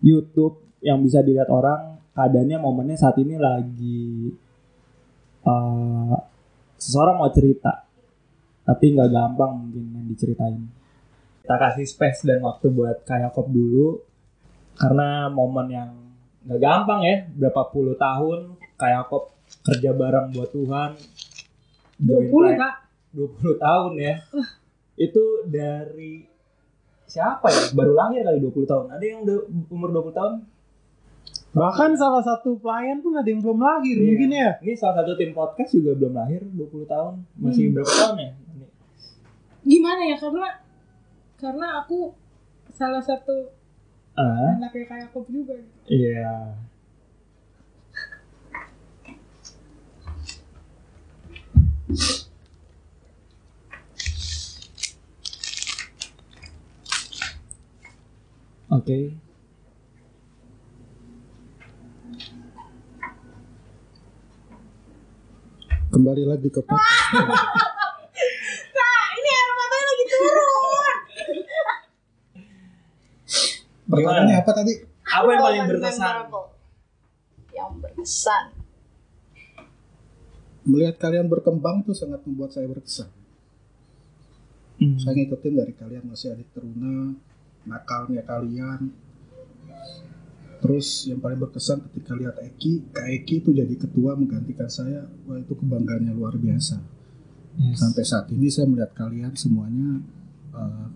[0.00, 4.32] YouTube yang bisa dilihat orang, keadaannya momennya saat ini lagi
[5.46, 6.16] uh,
[6.78, 7.86] seseorang mau cerita
[8.62, 10.62] tapi nggak gampang mungkin yang diceritain.
[11.42, 13.98] Kita kasih space dan waktu buat kayak kop dulu
[14.78, 15.90] karena momen yang
[16.42, 19.30] nggak gampang ya berapa puluh tahun kayak kop
[19.62, 20.90] kerja bareng buat Tuhan.
[22.02, 22.74] 20 Join kak?
[23.14, 24.14] 20 tahun ya.
[24.96, 26.26] Itu dari
[27.04, 27.62] siapa ya?
[27.72, 28.86] Baru lahir kali 20 tahun.
[28.90, 30.34] Ada yang udah umur 20 tahun?
[31.52, 34.04] Bahkan salah satu pelayan pun ada yang belum lahir Iya.
[34.08, 34.50] mungkin ya.
[34.58, 37.14] ini salah satu tim podcast juga belum lahir 20 tahun.
[37.36, 37.74] Masih Hmm.
[37.76, 38.30] berapa tahun ya?
[38.32, 38.66] Ini.
[39.62, 40.16] gimana ya?
[40.18, 40.48] Karena
[41.36, 42.16] karena aku
[42.72, 43.52] salah satu
[44.16, 45.56] ah anaknya kayak aku juga.
[45.88, 46.56] Iya.
[58.72, 59.12] Oke,
[65.92, 67.12] kembali lagi ke podcast.
[69.20, 70.96] ini air matanya lagi turun
[73.92, 74.74] Pertanyaannya apa tadi?
[75.02, 76.14] apa yang paling berkesan?
[77.52, 78.44] yang berkesan
[80.62, 83.10] Melihat kalian berkembang itu sangat membuat saya berkesan.
[84.78, 84.94] Hmm.
[84.94, 87.18] Saya ngikutin dari kalian masih adik teruna,
[87.66, 88.94] nakalnya kalian.
[90.62, 95.34] Terus yang paling berkesan ketika lihat Eki, Kak Eki itu jadi ketua menggantikan saya, wah
[95.34, 96.78] itu kebanggaannya luar biasa.
[97.58, 97.82] Yes.
[97.82, 99.98] Sampai saat ini saya melihat kalian semuanya
[100.54, 100.86] eh,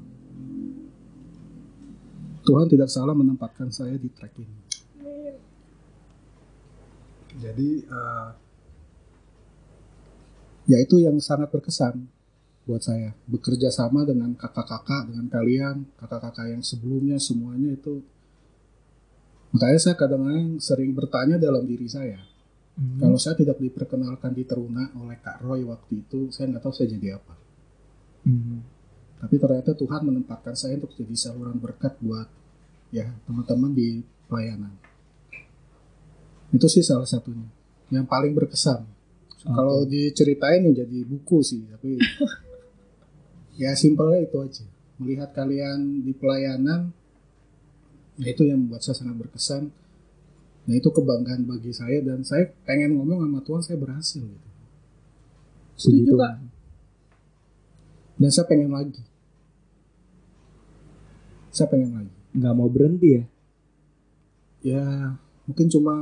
[2.46, 4.59] Tuhan tidak salah menempatkan saya di track ini.
[7.37, 8.28] Jadi eh,
[10.66, 12.06] ya itu yang sangat berkesan
[12.66, 18.02] buat saya bekerja sama dengan kakak-kakak dengan kalian kakak-kakak yang sebelumnya semuanya itu
[19.54, 22.18] makanya saya kadang-kadang sering bertanya dalam diri saya
[22.76, 23.00] Hmm.
[23.00, 26.92] kalau saya tidak diperkenalkan di Teruna oleh Kak Roy waktu itu saya nggak tahu saya
[26.92, 27.32] jadi apa
[28.28, 28.61] Hmm.
[29.16, 32.29] Tapi ternyata Tuhan menempatkan saya untuk jadi saluran berkat buat
[32.92, 34.72] ya teman-teman di pelayanan.
[36.52, 37.48] Itu sih salah satunya.
[37.88, 38.85] Yang paling berkesan.
[39.46, 42.02] Kalau diceritain ya jadi buku sih, tapi
[43.62, 44.66] ya simpelnya itu aja.
[44.98, 46.90] Melihat kalian di pelayanan,
[48.18, 49.70] ya itu yang membuat saya sangat berkesan.
[50.66, 54.48] Nah itu kebanggaan bagi saya dan saya pengen ngomong sama Tuhan saya berhasil gitu.
[55.79, 56.12] Setuju.
[56.18, 56.55] Kak.
[58.16, 59.02] Dan saya pengen lagi.
[61.52, 62.14] Saya pengen lagi.
[62.37, 63.24] nggak mau berhenti ya
[64.61, 64.85] Ya
[65.48, 65.94] mungkin cuma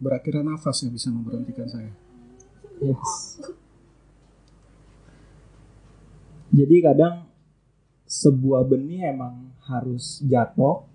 [0.00, 1.92] berakhiran nafas yang bisa memberhentikan saya.
[2.80, 3.38] Yes.
[6.56, 7.28] Jadi kadang
[8.08, 10.88] sebuah benih emang harus jatuh,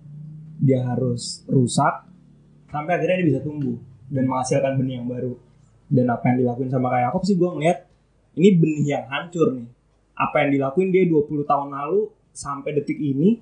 [0.58, 2.10] dia harus rusak,
[2.74, 3.78] sampai akhirnya dia bisa tumbuh
[4.10, 5.38] dan menghasilkan benih yang baru.
[5.92, 7.80] Dan apa yang dilakuin sama kayak Yakob sih gue ngeliat
[8.40, 9.68] ini benih yang hancur nih.
[10.22, 13.42] Apa yang dilakuin dia 20 tahun lalu sampai detik ini,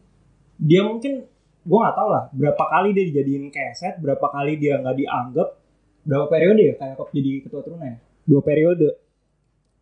[0.55, 1.27] dia mungkin
[1.59, 5.49] gue nggak tahu lah berapa kali dia dijadiin keset, berapa kali dia nggak dianggap,
[6.07, 7.97] berapa periode ya kayak Yakob jadi ketua turunnya ya?
[8.29, 8.89] dua periode.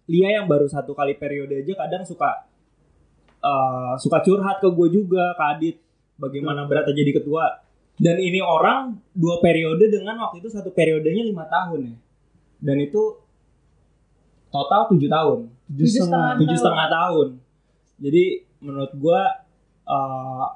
[0.07, 2.47] Lia yang baru satu kali periode aja kadang suka
[3.43, 5.75] eh, suka curhat ke gue juga, ke Adit,
[6.15, 7.67] bagaimana beratnya jadi ketua.
[7.97, 11.95] Dan ini orang dua periode dengan waktu itu satu periodenya lima tahun ya.
[12.61, 13.19] Dan itu
[14.53, 16.07] total tujuh tahun, Tujuh setengah.
[16.07, 16.39] setengah.
[16.39, 17.27] tujuh setengah tahun.
[17.97, 18.23] Jadi
[18.63, 19.21] menurut gue
[19.87, 20.47] eh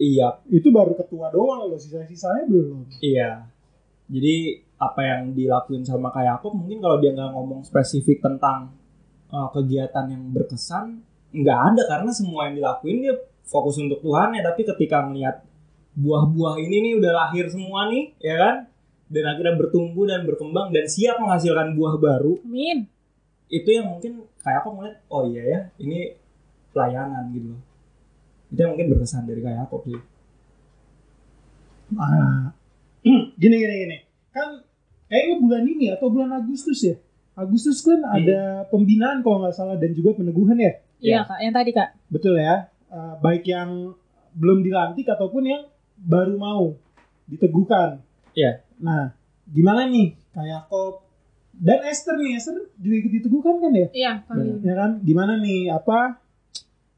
[0.00, 2.86] iya Itu baru ketua doang loh, sisa-sisanya belum.
[3.02, 3.46] Iya.
[4.10, 8.72] Jadi apa yang dilakuin sama kayak aku mungkin kalau dia nggak ngomong spesifik tentang
[9.28, 14.42] uh, kegiatan yang berkesan nggak ada karena semua yang dilakuin dia fokus untuk Tuhan ya
[14.42, 15.44] tapi ketika melihat
[15.94, 18.56] buah-buah ini nih udah lahir semua nih ya kan
[19.10, 22.86] dan akhirnya bertumbuh dan berkembang dan siap menghasilkan buah baru Amin.
[23.52, 26.16] itu yang mungkin kayak aku ngeliat oh iya ya ini
[26.70, 27.62] pelayanan gitu loh
[28.50, 30.00] itu yang mungkin berkesan dari kayak aku sih
[31.98, 32.54] Ah.
[33.40, 33.96] gini gini gini.
[34.30, 34.62] Kan
[35.10, 36.94] kayaknya bulan ini atau bulan Agustus ya.
[37.34, 40.72] Agustus kan ada pembinaan kalau nggak salah dan juga peneguhan ya.
[41.00, 41.96] Iya kak, yang tadi kak.
[42.12, 42.68] Betul ya.
[42.92, 43.96] Eh, baik yang
[44.36, 45.62] belum dilantik ataupun yang
[45.96, 46.76] baru mau
[47.26, 48.04] diteguhkan.
[48.36, 48.60] Iya.
[48.78, 49.16] Nah,
[49.48, 51.02] gimana nih kayak Yakob
[51.60, 53.88] dan Esther nih, Esther juga ikut diteguhkan kan ya?
[53.92, 54.12] Iya.
[54.64, 54.90] Ya kan?
[55.04, 56.16] Gimana nih apa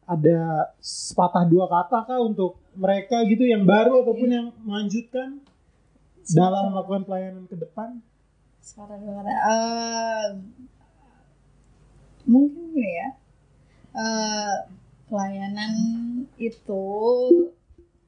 [0.06, 5.42] ada sepatah dua kata kah untuk mereka gitu yang baru ataupun yang melanjutkan
[6.30, 7.98] dalam melakukan pelayanan ke depan?
[8.62, 9.30] Suara dua kata.
[9.34, 10.28] Eh,
[12.30, 13.08] mungkin gini ya.
[13.98, 14.56] Eh,
[15.10, 15.72] pelayanan
[16.38, 16.84] itu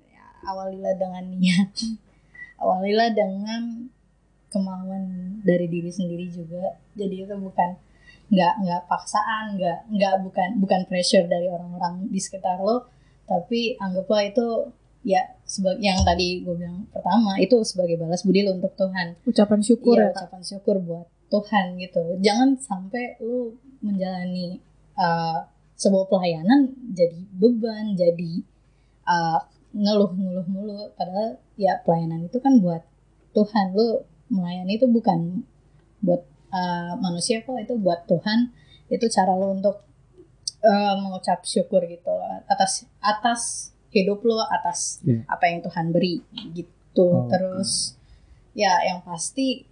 [0.06, 1.74] ya, awalilah dengan niat.
[2.64, 3.90] Awalilah dengan
[4.54, 5.04] kemauan
[5.42, 6.78] dari diri sendiri juga.
[6.94, 7.74] Jadi itu bukan
[8.30, 12.86] nggak nggak paksaan, nggak nggak bukan bukan pressure dari orang-orang di sekitar lo,
[13.26, 14.70] tapi anggaplah itu
[15.04, 19.60] ya sebagai yang tadi gue bilang pertama itu sebagai balas budi lo untuk Tuhan Ucapan
[19.60, 22.04] syukur iya, ya ucapan syukur buat Tuhan gitu.
[22.24, 24.62] Jangan sampai lu menjalani
[24.96, 25.44] uh,
[25.76, 28.32] sebuah pelayanan jadi beban, jadi
[29.04, 30.94] uh, ngeluh-ngeluh mulu.
[30.94, 32.86] Padahal ya pelayanan itu kan buat
[33.34, 33.74] Tuhan.
[33.74, 35.46] Lu melayani itu bukan
[36.02, 38.50] buat uh, manusia kok, itu buat Tuhan.
[38.90, 39.80] Itu cara lu untuk
[40.60, 42.12] uh, mengucap syukur gitu
[42.50, 43.40] atas atas
[43.88, 45.22] hidup lu, atas Iya.
[45.24, 46.18] apa yang Tuhan beri
[46.52, 47.06] gitu.
[47.06, 47.94] Oh, Terus
[48.52, 49.66] ya yang pasti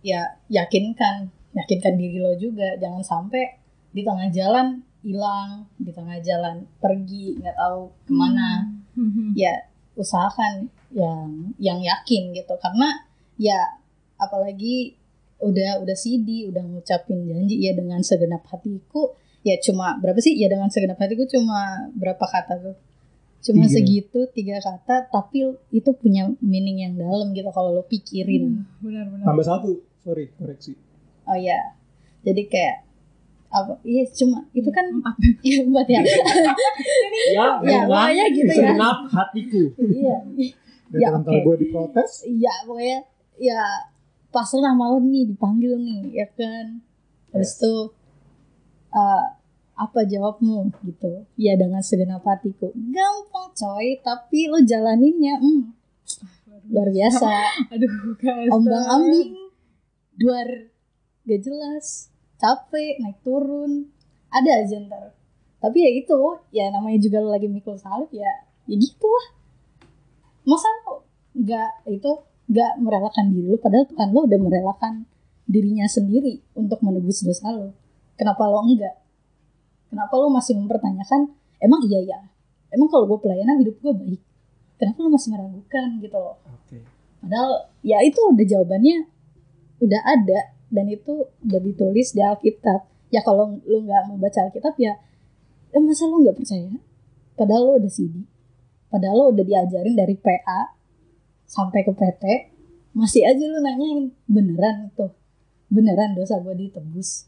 [0.00, 3.56] ya yakinkan yakinkan diri lo juga jangan sampai
[3.88, 9.32] di tengah jalan hilang di tengah jalan pergi nggak tahu ke mana Mhm.
[9.32, 9.54] ya
[9.96, 13.06] usahakan yang yang yakin gitu karena
[13.38, 13.77] ya
[14.18, 14.98] apalagi
[15.38, 20.46] udah udah CD udah ngucapin janji ya dengan segenap hatiku ya cuma berapa sih ya
[20.46, 21.58] dengan segenap hatiku cuma
[21.94, 22.76] berapa kata tuh
[23.38, 23.74] cuma Tiga.
[23.78, 29.22] segitu tiga kata tapi itu punya meaning yang dalam gitu kalau lo pikirin Benar-benar.
[29.24, 30.74] Tambah satu, sorry koreksi.
[31.22, 31.54] Oh ya,
[32.20, 32.76] jadi kayak
[33.48, 33.78] apa?
[33.80, 35.14] Iya cuma itu kan Empat.
[35.46, 36.00] iya empat ya.
[36.02, 38.56] ya ya pokoknya gitu ya.
[38.58, 40.16] segenap hatiku Iya,
[40.88, 41.44] Dan Ya, antara oke.
[41.46, 42.98] gue diprotes, iya pokoknya
[43.38, 43.60] ya
[44.28, 46.82] pas lah malu nih dipanggil nih ya kan.
[47.32, 47.74] Habis itu
[48.92, 49.24] eh,
[49.78, 51.28] apa jawabmu gitu?
[51.38, 52.72] Ya dengan segenap hatiku.
[52.74, 55.62] Gampang coy, tapi lo jalaninnya hmm,
[56.72, 57.30] luar biasa.
[57.72, 57.92] Aduh
[58.52, 59.48] ombang ambing
[60.18, 60.48] duar
[61.22, 62.10] gak jelas
[62.42, 63.86] capek naik turun
[64.34, 65.14] ada aja ntar
[65.62, 66.18] tapi ya itu
[66.50, 68.30] ya namanya juga lo lagi mikul salib ya
[68.66, 69.26] ya gitu lah
[70.42, 71.06] masa lo
[71.38, 72.12] nggak itu
[72.48, 75.04] nggak merelakan diri lo padahal Tuhan lo udah merelakan
[75.44, 77.72] dirinya sendiri untuk menebus dosa lo
[78.18, 78.98] kenapa lo enggak?
[79.88, 81.32] Kenapa lo masih mempertanyakan
[81.62, 82.18] emang iya ya
[82.74, 84.20] emang kalau gue pelayanan hidup gue baik?
[84.76, 85.88] Kenapa lo masih meragukan?
[86.02, 86.36] Gitu loh.
[86.44, 86.78] Oke.
[87.18, 88.96] padahal ya itu udah jawabannya
[89.82, 92.84] udah ada dan itu udah ditulis di Alkitab.
[93.08, 94.98] Ya kalau lu nggak mau baca Alkitab ya
[95.72, 96.76] eh masa lu nggak percaya?
[97.38, 98.24] Padahal lu udah CD
[98.88, 100.72] padahal lu udah diajarin dari PA
[101.48, 102.52] sampai ke PT
[102.92, 105.16] masih aja lu nanyain beneran tuh
[105.72, 107.24] beneran dosa gue ditebus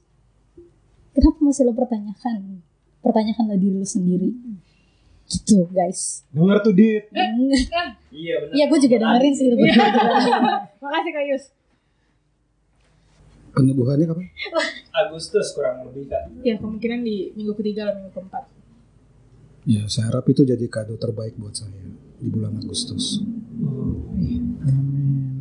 [1.16, 2.60] kenapa masih lo pertanyakan
[3.00, 4.30] pertanyakanlah diri lu sendiri
[5.30, 7.06] gitu guys Denger tuh dit.
[8.10, 8.54] Iya benar.
[8.54, 9.78] Iya gue juga dengerin sih dengerin.
[10.82, 11.44] Makasih Kak Yus.
[13.50, 14.26] Peneguhannya kapan?
[14.94, 16.30] Agustus kurang lebih kak.
[16.46, 18.44] Ya kemungkinan di minggu ketiga atau minggu keempat.
[19.66, 21.82] Ya, saya harap itu jadi kado terbaik buat saya
[22.22, 23.18] di bulan Agustus.
[23.58, 23.89] Amin.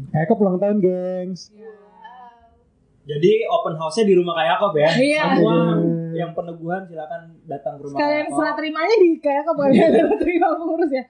[0.09, 1.53] Kayak ulang tahun, gengs.
[3.09, 4.89] Jadi open house-nya di rumah Kak Yakob ya.
[4.93, 5.23] Iya.
[5.33, 6.25] Semua Iya.
[6.25, 8.57] yang peneguhan silakan datang ke rumah Sekalian Kak serah Yakob.
[8.61, 11.05] terimanya di kayak apa serah terima pengurus ya.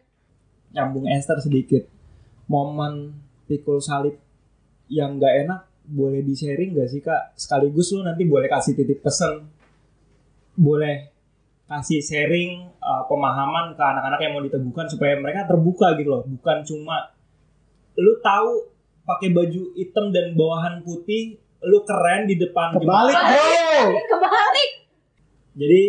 [0.76, 1.84] Nyambung Esther sedikit.
[2.48, 2.94] Momen
[3.52, 4.16] pikul salib
[4.88, 7.34] yang nggak enak boleh di sharing gak sih kak?
[7.34, 9.50] Sekaligus lu nanti boleh kasih titip pesen,
[10.54, 11.10] boleh
[11.66, 16.62] kasih sharing uh, pemahaman ke anak-anak yang mau diteguhkan supaya mereka terbuka gitu loh, bukan
[16.66, 17.14] cuma
[17.98, 18.70] lu tahu
[19.10, 23.34] pakai baju hitam dan bawahan putih, lu keren di depan Kebalik, jemaat.
[23.34, 23.98] bro.
[24.06, 24.72] Kebalik.
[25.58, 25.84] Jadi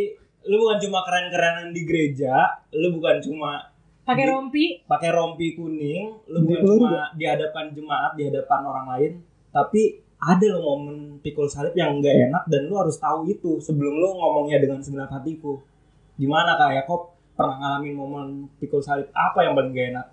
[0.48, 2.34] lu bukan cuma keren-kerenan di gereja,
[2.72, 3.68] lu bukan cuma
[4.00, 4.80] Pakai rompi.
[4.88, 9.12] pakai rompi kuning, lu Di bukan cuma di hadapan jemaat, di hadapan orang lain,
[9.52, 13.96] tapi ada lo momen pikul salib yang nggak enak dan lu harus tahu itu sebelum
[13.96, 15.60] lu ngomongnya dengan segenap hatiku.
[16.16, 18.26] Gimana kak Yakob pernah ngalamin momen
[18.60, 20.06] pikul salib apa yang paling gak enak?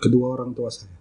[0.00, 0.96] Kedua orang tua saya.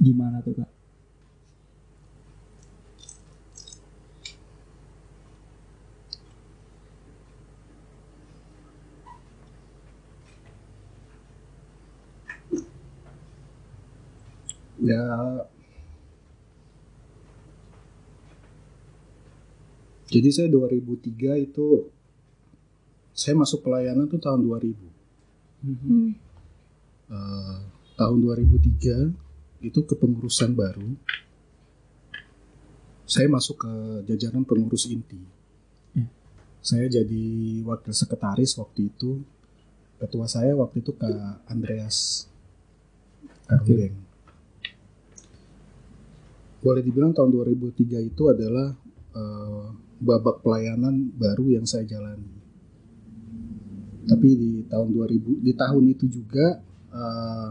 [0.00, 0.70] Gimana tuh kak?
[14.84, 15.00] Ya
[20.14, 21.90] Jadi saya 2003 itu
[23.10, 24.78] saya masuk pelayanan tuh tahun 2000.
[25.66, 26.14] Hmm.
[27.10, 27.58] Eh,
[27.98, 29.10] tahun 2003
[29.66, 30.86] itu kepengurusan baru.
[33.10, 33.72] Saya masuk ke
[34.06, 35.18] jajaran pengurus inti.
[35.98, 36.06] Hmm.
[36.62, 37.26] Saya jadi
[37.66, 39.18] wakil sekretaris waktu itu.
[39.98, 42.30] Ketua saya waktu itu Kak Andreas
[43.50, 43.98] Karudeng.
[46.62, 48.78] Boleh dibilang tahun 2003 itu adalah
[49.10, 52.30] eh, babak pelayanan baru yang saya jalani.
[54.04, 56.60] Tapi di tahun 2000 di tahun itu juga
[56.92, 57.50] eh,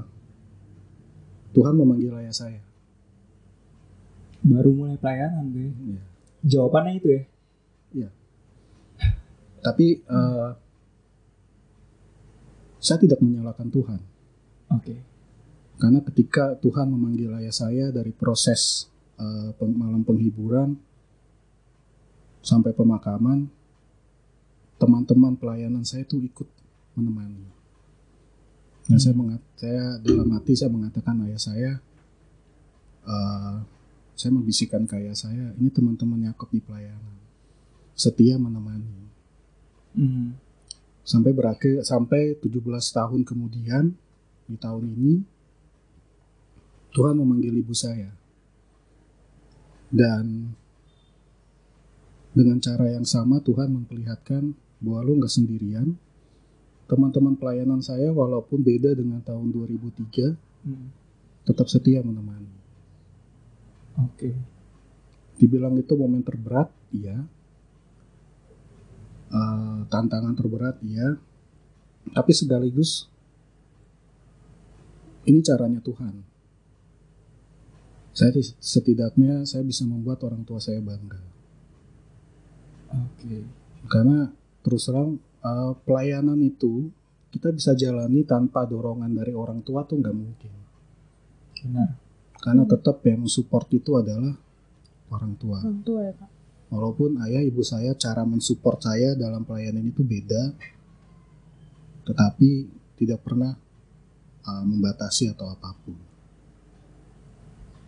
[1.54, 2.62] Tuhan memanggil ayah saya.
[4.44, 5.70] Baru mulai pelayanan gue.
[5.96, 6.04] Ya.
[6.44, 7.24] Jawabannya itu ya?
[9.64, 10.52] Tapi eh,
[12.84, 14.02] saya tidak menyalahkan Tuhan.
[14.76, 14.96] Oke.
[15.80, 18.92] Karena ketika Tuhan memanggil ayah saya dari proses
[19.56, 20.76] peng- malam penghiburan
[22.44, 23.48] sampai pemakaman,
[24.76, 26.46] teman-teman pelayanan saya itu ikut
[27.00, 27.48] menemani.
[28.84, 31.72] Nah, saya mengat, saya dalam hati saya mengatakan ayah saya,
[33.08, 33.58] eh,
[34.14, 37.16] saya membisikkan ke ayah saya, ini teman-teman Yakob di pelayanan,
[37.96, 39.08] setia menemani.
[39.96, 40.36] Hmm.
[41.04, 42.60] Sampai berakhir sampai 17
[42.92, 43.92] tahun kemudian
[44.48, 45.14] di tahun ini
[46.94, 48.12] Tuhan memanggil ibu saya.
[49.94, 50.56] Dan
[52.34, 55.96] dengan cara yang sama Tuhan memperlihatkan bahwa lu nggak sendirian.
[56.90, 60.96] Teman-teman pelayanan saya walaupun beda dengan tahun 2003 Hmm.
[61.44, 62.48] tetap setia menemani.
[64.00, 64.32] Oke.
[65.36, 67.20] Dibilang itu momen terberat, iya.
[69.34, 71.20] Eh, tantangan terberat, iya.
[72.16, 73.12] Tapi sekaligus
[75.28, 76.24] ini caranya Tuhan.
[78.14, 78.30] Saya
[78.62, 81.33] setidaknya saya bisa membuat orang tua saya bangga.
[82.94, 83.46] Oke.
[83.90, 84.30] Karena
[84.62, 86.90] terus terang eh, pelayanan itu
[87.34, 90.54] kita bisa jalani tanpa dorongan dari orang tua tuh nggak mungkin.
[91.66, 91.90] Benar.
[92.38, 94.38] Karena tetap yang support itu adalah
[95.10, 95.58] orang tua.
[95.64, 96.30] Orang tua ya kak.
[96.74, 100.58] Walaupun ayah ibu saya cara mensupport saya dalam pelayanan itu beda,
[102.10, 102.66] tetapi
[102.98, 103.54] tidak pernah
[104.44, 105.96] uh, membatasi atau apa pun.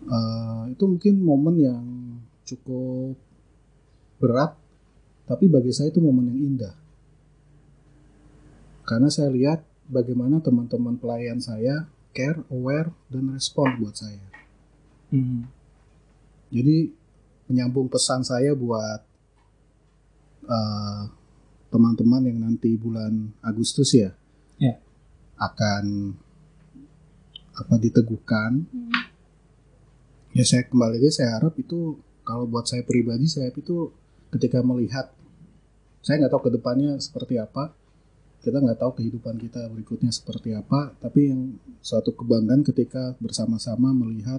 [0.06, 1.86] Uh, itu mungkin momen yang
[2.45, 3.18] cukup
[4.22, 4.53] berat,
[5.26, 6.76] tapi bagi saya itu momen yang indah.
[8.86, 14.21] Karena saya lihat bagaimana teman-teman pelayan saya care, aware, dan respon buat saya.
[15.09, 15.49] Hmm.
[16.53, 16.93] Jadi
[17.49, 19.01] menyambung pesan saya buat
[20.45, 21.01] eh,
[21.73, 24.13] teman-teman yang nanti bulan Agustus ya,
[24.61, 24.80] Ya.
[25.41, 26.15] akan
[27.55, 28.63] apa diteguhkan.
[30.36, 33.91] Ya saya kembali lagi saya harap itu kalau buat saya pribadi saya harap itu
[34.36, 35.15] ketika melihat
[36.03, 37.71] saya nggak tahu ke depannya seperti apa.
[38.45, 40.93] Kita nggak tahu kehidupan kita berikutnya seperti apa.
[41.01, 44.38] Tapi yang suatu kebanggaan ketika bersama-sama melihat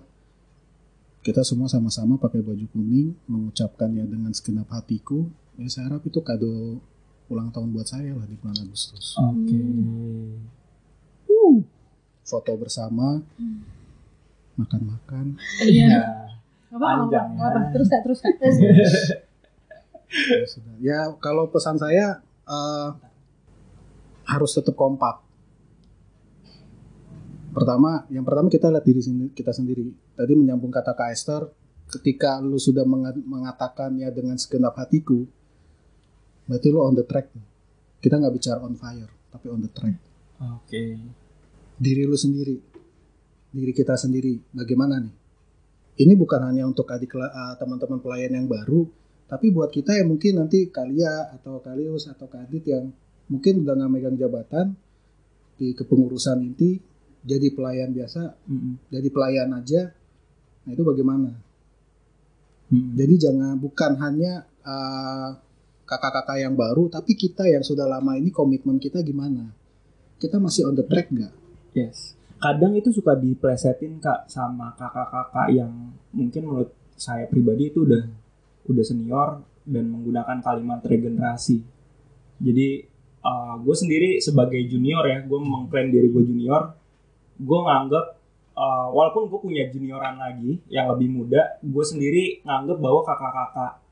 [1.26, 5.26] kita semua sama-sama pakai baju kuning mengucapkannya dengan segenap hatiku
[5.58, 6.78] ya saya harap itu kado
[7.26, 9.18] ulang tahun buat saya lah di bulan Agustus.
[9.18, 9.58] Oke.
[12.26, 13.22] foto bersama
[14.54, 15.34] makan-makan.
[15.66, 15.90] Iya.
[15.90, 16.02] Ya.
[16.70, 18.38] Apa apa terus kak terus kak.
[20.10, 20.44] ya,
[20.80, 22.88] ya kalau pesan saya eh,
[24.26, 25.22] harus tetap kompak.
[27.56, 29.88] Pertama yang pertama kita lihat diri sendiri kita sendiri.
[30.12, 31.48] Tadi menyambung kata Kak Esther
[31.86, 35.24] ketika lu sudah menga- mengatakannya dengan segenap hatiku
[36.46, 37.32] berarti lu on the track.
[38.02, 39.96] Kita nggak bicara on fire tapi on the track.
[40.36, 41.00] Oke.
[41.76, 42.56] diri lu sendiri
[43.52, 45.14] diri kita sendiri bagaimana nih?
[45.96, 48.84] Ini bukan hanya untuk adik eh, teman-teman pelayan yang baru
[49.26, 52.90] tapi buat kita yang mungkin nanti Kalia atau Kalius atau Kadit yang
[53.26, 54.78] mungkin udah nggak megang jabatan
[55.58, 56.78] di kepengurusan inti
[57.26, 58.90] jadi pelayan biasa Mm-mm.
[58.92, 59.90] jadi pelayan aja
[60.62, 61.34] nah itu bagaimana
[62.70, 62.94] Mm-mm.
[62.94, 65.30] jadi jangan bukan hanya eh,
[65.86, 69.50] kakak-kakak yang baru tapi kita yang sudah lama ini komitmen kita gimana
[70.22, 71.46] kita masih on the track nggak
[71.76, 72.16] Yes.
[72.40, 78.00] Kadang itu suka diplesetin kak sama kakak-kakak yang mungkin menurut saya pribadi itu udah
[78.68, 81.62] udah senior dan menggunakan kalimat regenerasi.
[82.38, 82.68] Jadi
[83.58, 86.76] gue sendiri sebagai junior ya, gue mengklaim diri gue junior.
[87.36, 88.06] Gue nganggep
[88.54, 93.82] uh, walaupun gue punya junioran lagi yang lebih muda, gue sendiri nganggep bahwa kakak-kakak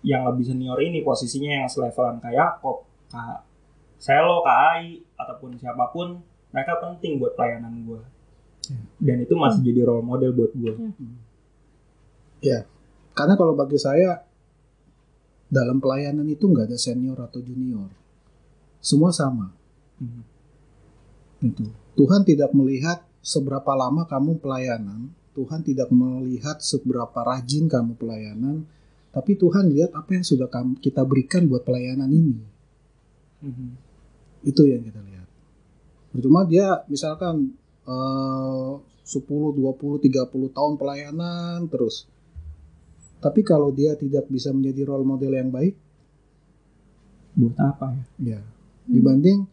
[0.00, 3.44] yang lebih senior ini posisinya yang selevelan kayak Yakob, kak
[4.00, 8.00] Selo, kak Ai, ataupun siapa pun mereka penting buat pelayanan gue
[9.00, 10.74] dan itu masih jadi role model buat gue
[13.20, 14.16] Karena kalau bagi saya
[15.52, 17.92] dalam pelayanan itu nggak ada senior atau junior,
[18.80, 19.52] semua sama.
[20.00, 20.22] Mhm.
[21.44, 21.68] Gitu.
[22.00, 28.64] Tuhan tidak melihat seberapa lama kamu pelayanan, Tuhan tidak melihat seberapa rajin kamu pelayanan,
[29.12, 30.48] tapi Tuhan lihat apa yang sudah
[30.80, 32.40] kita berikan buat pelayanan ini.
[33.44, 33.68] Mhm.
[34.48, 35.28] Itu yang kita lihat.
[36.16, 37.52] Percuma dia misalkan
[37.84, 42.08] eh, 10, 20, 30 tahun pelayanan terus.
[43.20, 45.76] Tapi kalau dia tidak bisa menjadi role model yang baik,
[47.30, 48.40] buat apa ya ya
[48.90, 49.46] dibanding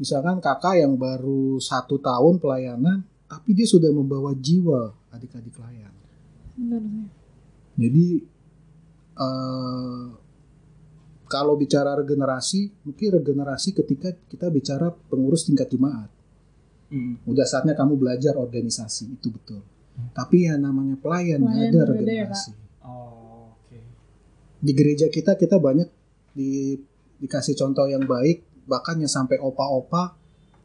[0.00, 5.92] misalkan kakak yang baru satu tahun pelayanan, tapi dia sudah membawa jiwa adik-adik layan.
[6.56, 6.82] Benar.
[7.76, 8.06] Jadi
[9.20, 10.06] eh,
[11.30, 16.08] kalau bicara regenerasi, mungkin regenerasi ketika kita bicara pengurus tingkat jemaat.
[16.90, 17.28] Mhm.
[17.28, 19.62] Udah saatnya kamu belajar organisasi, itu betul.
[20.16, 22.50] Tapi yang namanya pelayan, Pelayan ada ya, regenerasi.
[24.60, 25.88] Di gereja kita kita banyak
[26.36, 26.76] di,
[27.18, 30.14] dikasih contoh yang baik, bahkan yang sampai opa-opa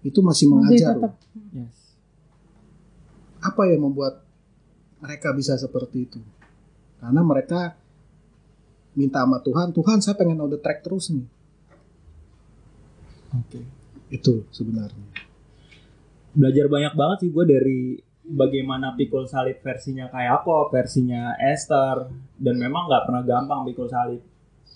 [0.03, 0.93] itu masih Masih mengajar.
[0.99, 1.13] tetap.
[1.15, 1.15] loh.
[1.55, 1.75] yes
[3.39, 4.21] Apa yang membuat
[4.99, 6.19] mereka bisa seperti itu?
[6.99, 7.77] Karena mereka
[8.95, 11.27] minta sama Tuhan, Tuhan saya pengen on the track terus nih.
[13.31, 13.61] oke
[14.07, 15.07] Itu sebenarnya.
[16.35, 17.79] belajar banyak banget sih gue dari
[18.25, 22.09] bagaimana pikul salib versinya kayak Yakob, versinya Esther
[22.41, 24.21] dan memang nggak pernah gampang pikul salib.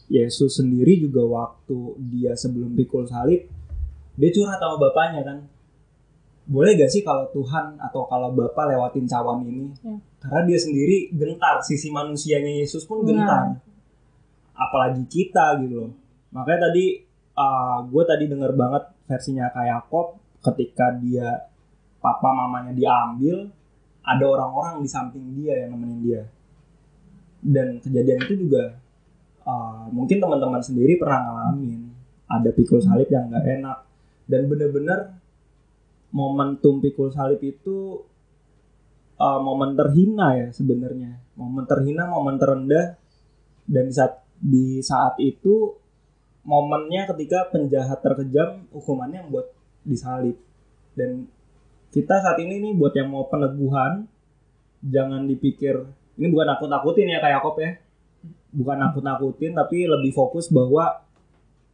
[0.09, 3.45] Yesus sendiri juga waktu dia sebelum pikul salib
[4.17, 5.37] dia curhat sama bapaknya kan.
[6.49, 9.69] Boleh gak sih kalau Tuhan atau kalau Bapak lewatin cawan ini?
[9.85, 9.93] Ya.
[10.19, 13.07] karena dia sendiri gentar sisi manusianya Yesus pun Nah.
[13.07, 13.43] gentar
[14.57, 15.91] apalagi kita gitu loh.
[16.35, 17.05] Makanya tadi
[17.87, 21.47] gue tadi denger banget versinya kayak Yakob ketika dia
[21.99, 23.51] papa mamanya diambil
[24.03, 26.23] ada orang-orang di samping dia yang nemenin dia.
[27.39, 28.79] Dan kejadian itu juga
[29.45, 31.91] uh, mungkin teman-teman sendiri pernah ngalamin.
[32.29, 33.77] Ada pikul salib yang nggak enak.
[34.29, 35.13] Dan bener-bener
[36.09, 38.01] momentum pikul salib itu
[39.21, 41.19] uh, momen terhina ya sebenarnya.
[41.37, 42.97] Momen terhina momen terendah.
[43.69, 45.77] Dan di saat di saat itu
[46.47, 49.47] momennya ketika penjahat terkejam hukumannya buat
[49.85, 50.35] disalib.
[50.97, 51.29] Dan
[51.89, 54.05] kita saat ini nih buat yang mau peneguhan
[54.85, 57.71] jangan dipikir ini bukan nakut-nakutin ya kayak Yakob ya.
[58.51, 60.99] Bukan nakut-nakutin tapi lebih fokus bahwa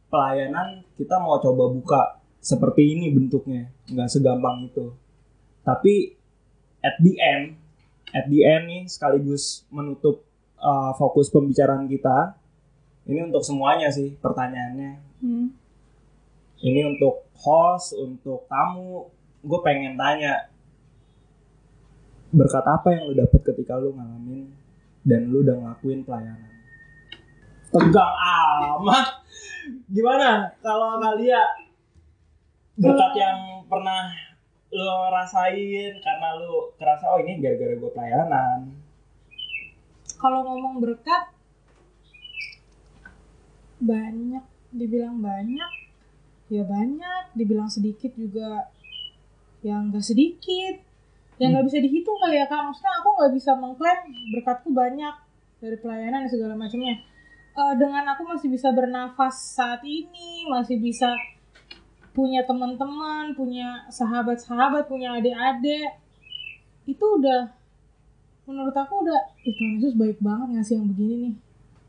[0.06, 2.02] pelayanan kita mau coba buka
[2.38, 3.66] seperti ini bentuknya.
[3.90, 4.94] Nggak segampang itu.
[5.66, 6.14] Tapi
[6.78, 7.58] at the end
[8.14, 10.22] at the end nih sekaligus menutup
[10.62, 12.38] uh, fokus pembicaraan kita
[13.10, 14.92] ini untuk semuanya sih pertanyaannya.
[15.16, 15.48] Hmm.
[16.60, 19.08] ini untuk host untuk tamu
[19.46, 20.50] gue pengen tanya
[22.34, 24.50] berkat apa yang lu dapet ketika lu ngalamin
[25.06, 26.52] dan lu udah ngelakuin pelayanan?
[27.70, 29.22] Tegang amat.
[29.86, 31.50] Gimana kalau kalian
[32.74, 34.10] berkat yang pernah
[34.74, 38.58] lu rasain karena lu kerasa oh ini gara-gara gue pelayanan.
[40.18, 41.30] Kalau ngomong berkat
[43.76, 44.42] banyak,
[44.72, 45.72] dibilang banyak,
[46.48, 48.72] ya banyak, dibilang sedikit juga
[49.64, 50.74] yang nggak sedikit,
[51.38, 52.60] yang nggak bisa dihitung kali ya kak.
[52.60, 54.00] Maksudnya aku nggak bisa mengklaim
[54.32, 55.14] berkatku banyak
[55.60, 56.96] dari pelayanan dan segala macamnya.
[57.56, 61.08] Eh, dengan aku masih bisa bernafas saat ini, masih bisa
[62.12, 66.00] punya teman-teman, punya sahabat-sahabat, punya adik-adik,
[66.86, 67.52] itu udah
[68.46, 71.34] menurut aku udah Tuhan Yesus baik banget ngasih yang begini nih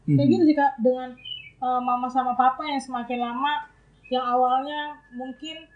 [0.09, 0.34] kayak Mhm.
[0.34, 1.09] gitu sih kak dengan
[1.61, 3.70] uh, mama sama papa yang semakin lama
[4.09, 5.70] yang awalnya mungkin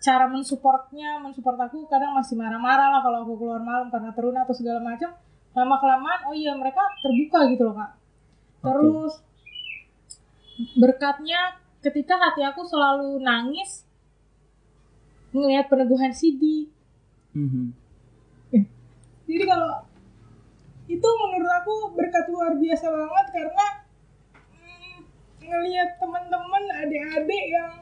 [0.00, 4.56] cara mensupportnya mensupport aku kadang masih marah-marah lah kalau aku keluar malam karena teruna atau
[4.56, 5.12] segala macam.
[5.50, 7.92] Lama kelamaan oh iya mereka terbuka gitu loh kak.
[8.64, 9.12] Terus
[10.76, 13.88] berkatnya ketika hati aku selalu nangis
[15.32, 16.68] ngelihat peneguhan CD
[17.30, 17.70] Mhm.
[19.30, 19.86] Jadi kalau
[20.90, 23.66] itu menurut aku berkat luar biasa banget karena
[24.58, 24.98] mm,
[25.46, 27.72] ngelihat teman-teman adik-adik yang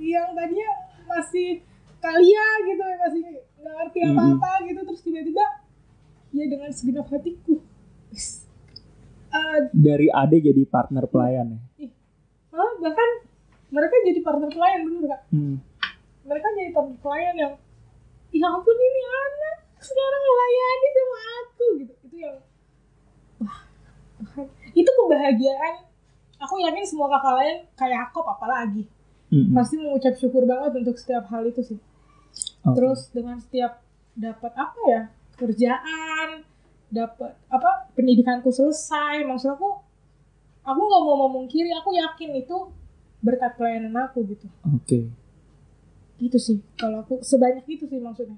[0.00, 0.70] yang tadinya
[1.04, 1.60] masih
[1.98, 3.20] kalia gitu masih
[3.62, 4.12] nggak ngerti Mm-mm.
[4.14, 5.44] apa-apa gitu terus tiba-tiba
[6.32, 7.60] ya dengan segenap hatiku
[9.32, 11.88] Eh, dari ade jadi partner pelayan ya
[12.52, 13.10] malah bahkan
[13.72, 15.22] mereka jadi partner pelayan bener gak?
[15.32, 15.56] Hmm.
[16.28, 17.52] mereka jadi partner pelayan yang
[18.28, 22.36] ya ampun ini anak sekarang melayani sama aku gitu itu yang
[23.40, 23.60] wah
[24.76, 25.74] itu kebahagiaan
[26.36, 28.84] aku yakin semua kakak lain kayak Yakob apalagi
[29.32, 29.56] Mhm.
[29.56, 31.80] pasti mengucap syukur banget untuk setiap hal itu sih
[32.68, 32.76] Oke.
[32.76, 33.80] terus dengan setiap
[34.12, 35.02] dapat apa ya
[35.40, 36.44] kerjaan
[36.92, 39.80] dapat apa pendidikanku selesai maksud aku
[40.62, 42.56] aku nggak mau memungkiri aku yakin itu
[43.24, 44.98] berkat pelayanan aku gitu oke
[46.20, 48.36] gitu sih kalau aku sebanyak itu sih maksudnya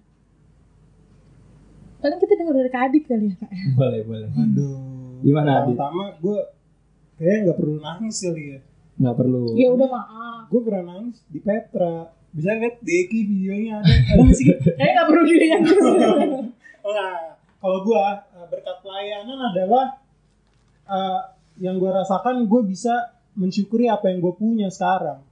[1.99, 4.95] paling kita dengar dari Kak Adit kali ya kak boleh boleh Aduh.
[5.24, 5.72] Gimana, Adit?
[5.72, 6.38] Pertama gue
[7.16, 8.61] kayaknya nggak perlu nangis kali ya.
[8.95, 12.12] Nggak perlu ya udah maaf Gue pernah nangis di Petra.
[12.34, 13.90] Bisa lihat Deki videonya ada.
[14.12, 14.47] Ada nggak sih?
[14.51, 15.22] kayaknya nggak perlu
[16.84, 17.14] Oh, nah,
[17.59, 18.05] kalau gue
[18.53, 19.86] berkat pelayanan adalah
[20.84, 21.20] eh,
[21.64, 22.92] yang gue rasakan gue bisa
[23.34, 25.22] mensyukuri apa yang gue punya sekarang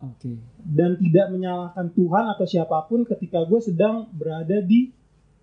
[0.00, 0.32] oke
[0.62, 4.88] dan tidak menyalahkan Tuhan atau siapa pun ketika gue sedang berada di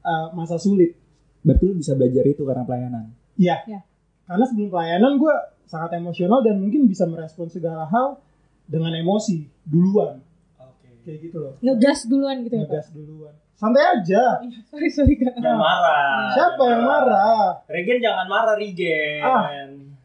[0.01, 0.95] eh, masa sulit.
[1.43, 3.58] berarti lu bisa belajar itu karena pelayanan Iya.
[3.68, 3.80] Ya.
[4.24, 5.36] Karena sebelum pelayanan gue
[5.67, 8.19] sangat emosional dan mungkin bisa merespon segala hal
[8.63, 10.24] dengan emosi duluan
[10.55, 11.53] oke kayak gitu loh.
[11.59, 13.34] ngegas duluan gitu ya Ngegas duluan.
[13.53, 14.43] Santai aja.
[14.43, 17.63] Iya, sorry sorry kak jangan marah Siapa yang marah?
[17.67, 19.47] Regen jangan marah Regen Ah.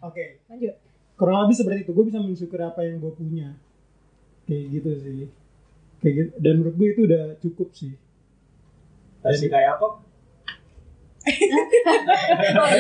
[0.09, 0.43] Oke.
[0.47, 0.75] lanjut
[1.19, 1.91] Kurang lebih seperti itu.
[1.91, 3.59] Gue bisa mensyukuri apa yang gue punya.
[4.47, 5.21] Kayak gitu sih.
[5.99, 6.31] Kayak gitu.
[6.39, 7.93] Dan menurut gue itu udah cukup sih.
[9.19, 9.99] Versi kayak apa?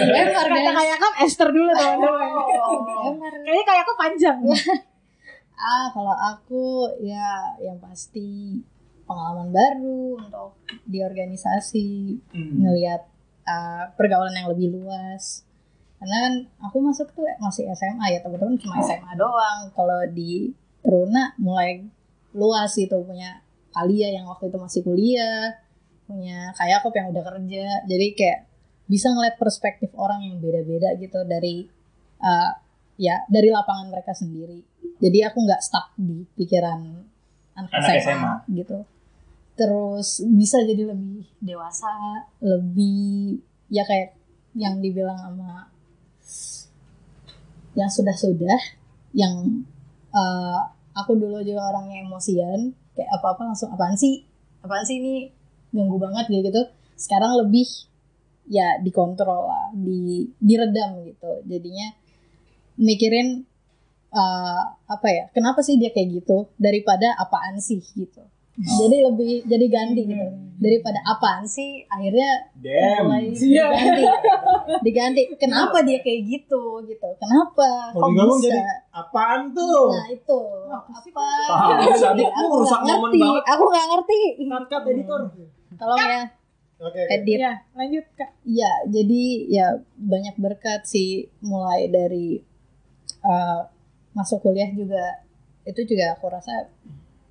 [0.08, 0.74] Lempar kata guys.
[0.74, 2.12] kayak Yakob Esther dulu teman-teman
[3.04, 3.32] Lempar.
[3.36, 4.38] kayaknya kayak aku panjang
[5.58, 6.64] Ah, kalau aku
[7.00, 7.26] ya
[7.58, 8.62] yang pasti
[9.02, 12.62] pengalaman baru untuk di organisasi, Hmm.
[12.62, 13.02] ngelihat
[13.42, 15.42] uh, pergaulan yang lebih luas.
[15.98, 19.66] Karena kan aku masuk tuh masih SMA ya, teman-teman cuma SMA doang.
[19.72, 21.82] Kalau di Teruna mulai
[22.30, 25.58] luas itu punya Kalia yang waktu itu masih kuliah,
[26.08, 27.64] punya kayak Kayakop yang udah kerja.
[27.84, 28.40] Jadi kayak
[28.88, 31.68] bisa ngeliat perspektif orang yang beda-beda gitu dari
[32.24, 32.50] uh,
[32.96, 34.64] ya dari lapangan mereka sendiri.
[34.98, 36.80] Jadi aku nggak stuck di pikiran
[37.54, 38.34] anak, Anak SMA, SMA.
[38.56, 38.78] gitu.
[39.54, 43.38] Terus bisa jadi lebih dewasa, lebih
[43.68, 44.16] ya kayak
[44.56, 45.68] yang dibilang sama
[47.78, 48.58] yang sudah-sudah,
[49.14, 49.62] yang
[50.10, 50.58] uh,
[50.98, 54.26] aku dulu juga orangnya emosian, kayak apa-apa langsung apaan sih,
[54.66, 55.30] apaan sih ini
[55.74, 56.62] ganggu banget gitu gitu.
[56.98, 57.66] Sekarang lebih
[58.48, 61.44] ya dikontrol lah, di diredam gitu.
[61.44, 61.92] Jadinya
[62.78, 63.44] mikirin
[64.14, 68.22] uh, apa ya kenapa sih dia kayak gitu daripada apaan sih gitu
[68.58, 70.26] jadi lebih jadi ganti gitu
[70.58, 73.06] daripada apaan sih akhirnya Damn.
[73.06, 73.66] mulai Iya.
[73.70, 74.02] diganti
[74.82, 79.86] diganti kenapa dia kayak gitu gitu kenapa Kalau kok bisa jadi apaan tuh?
[79.88, 81.26] nah itu Apa
[81.94, 83.20] Sadip Aku rusak nggak momen ngerti.
[83.22, 83.44] banget.
[83.46, 84.20] aku nggak ngerti
[84.66, 85.20] Cut editor.
[85.74, 86.22] tolong ya
[86.78, 87.00] Oke.
[87.08, 88.30] edit Iya, lanjut Kak.
[88.44, 92.38] Ya, jadi ya banyak berkat sih mulai dari
[93.20, 93.66] uh,
[94.12, 95.22] masuk kuliah juga
[95.62, 96.70] itu juga aku rasa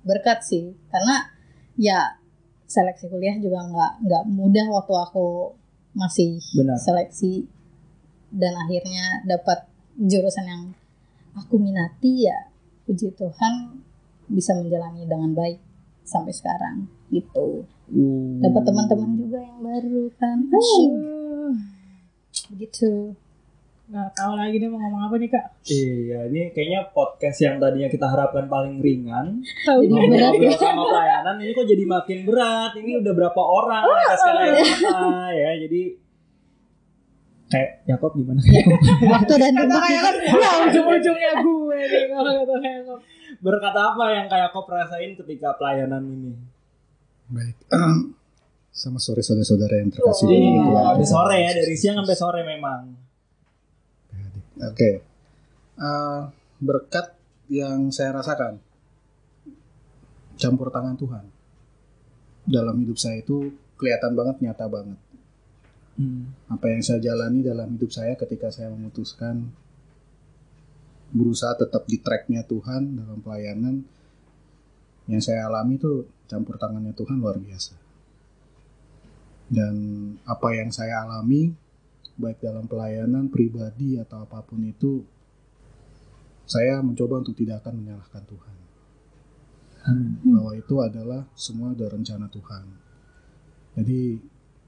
[0.08, 0.72] berkat sih.
[0.88, 1.28] Karena
[1.76, 2.16] ya
[2.64, 5.26] seleksi kuliah juga nggak nggak mudah waktu aku
[5.92, 6.80] masih Benar.
[6.80, 7.44] seleksi.
[8.32, 10.62] Dan akhirnya dapat jurusan yang
[11.36, 12.48] aku minati ya
[12.88, 13.84] puji Tuhan
[14.28, 15.60] bisa menjalani dengan baik
[16.04, 17.64] sampai sekarang gitu.
[18.40, 20.48] Dapat teman-teman juga yang baru kan.
[20.48, 20.92] Asyik.
[22.52, 23.16] Begitu
[23.88, 25.44] nggak tahu lagi dia mau ngomong apa nih Kak.
[25.64, 29.40] Iya, ini kayaknya podcast yang tadinya kita harapkan paling ringan.
[29.64, 32.72] Tahu berat Ngobrol sama pelayanan ini kok jadi makin berat.
[32.76, 35.50] Ini udah berapa orang meneteskan air mata ya.
[35.64, 35.82] Jadi
[37.48, 38.40] kayak Yakob gimana?
[39.16, 42.80] waktu dan tempat Ya ujung-ujungnya gue nih kalau kata kayak
[43.38, 46.32] Berkata apa yang kayak Yakob rasain ketika pelayanan ini?
[47.32, 47.56] Baik.
[48.84, 50.28] Sama sore saudara-saudara yang terkasih.
[50.28, 51.02] Oh, iya.
[51.08, 53.07] Sore ya, dari siang sampai sore memang.
[54.58, 54.90] Oke.
[55.78, 56.20] Eh,
[56.58, 57.14] berkat
[57.46, 58.58] yang saya rasakan
[60.38, 61.24] campur tangan Tuhan
[62.46, 64.98] dalam hidup saya itu kelihatan banget, nyata banget.
[65.98, 66.30] Hmm.
[66.50, 69.50] Apa yang saya jalani dalam hidup saya ketika saya memutuskan
[71.10, 73.82] berusaha tetap di tracknya Tuhan dalam pelayanan
[75.08, 77.74] yang saya alami itu campur tangannya Tuhan luar biasa.
[79.48, 79.74] Dan
[80.28, 81.48] apa yang saya alami
[82.18, 85.06] baik dalam pelayanan pribadi atau apa pun itu
[86.48, 88.56] saya mencoba untuk tidak akan menyalahkan Tuhan.
[89.88, 90.20] Amin.
[90.20, 92.64] bahwa itu adalah semua dari rencana Tuhan.
[93.78, 94.00] Jadi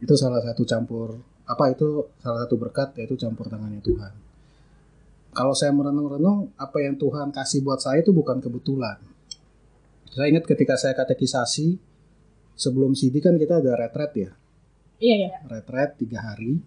[0.00, 4.14] itu salah satu campur apa itu salah satu berkat yaitu campur tangannya Tuhan.
[5.30, 8.98] Kalau saya merenung-renung apa yang Tuhan kasih buat saya itu bukan kebetulan.
[10.10, 11.78] Saya ingat ketika saya katekisasi
[12.58, 14.30] sebelum CD kan kita ada retret ya?
[15.00, 16.58] Iya ya, retret tiga hari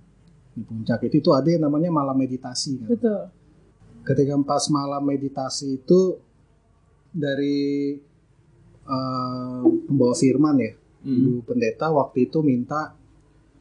[0.54, 2.88] di puncak itu itu ada yang namanya malam meditasi kan.
[2.89, 3.22] betul.
[4.04, 6.18] ketika pas malam meditasi itu
[7.10, 7.93] dari
[8.84, 10.74] eh, pembawa firman ya
[11.04, 11.20] Hmm.
[11.20, 12.95] ibu pendeta waktu itu minta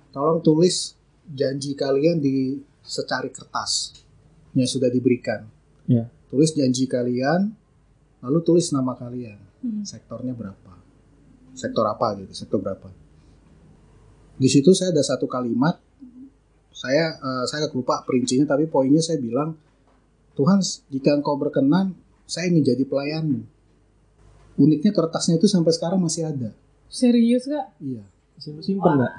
[0.08, 0.94] tolong tulis
[1.26, 3.98] janji kalian di secari kertas
[4.52, 5.50] yang sudah diberikan
[5.84, 6.06] Ya.
[6.28, 7.50] tulis janji kalian
[8.20, 9.82] lalu tulis nama kalian Hmm.
[9.82, 10.70] sektornya berapa
[11.52, 12.94] sektor apa gitu sektor berapa
[14.32, 15.82] di situ saya ada satu kalimat
[16.82, 19.54] saya eh, saya agak lupa perincinya tapi poinnya saya bilang
[20.34, 20.58] Tuhan
[20.90, 21.94] jika engkau berkenan
[22.26, 23.40] saya ingin jadi pelayanmu
[24.54, 26.50] uniknya kertasnya itu sampai sekarang masih ada
[26.88, 27.78] Serius Kak?
[27.78, 28.02] iya
[28.36, 29.14] Sim- Simpen nggak?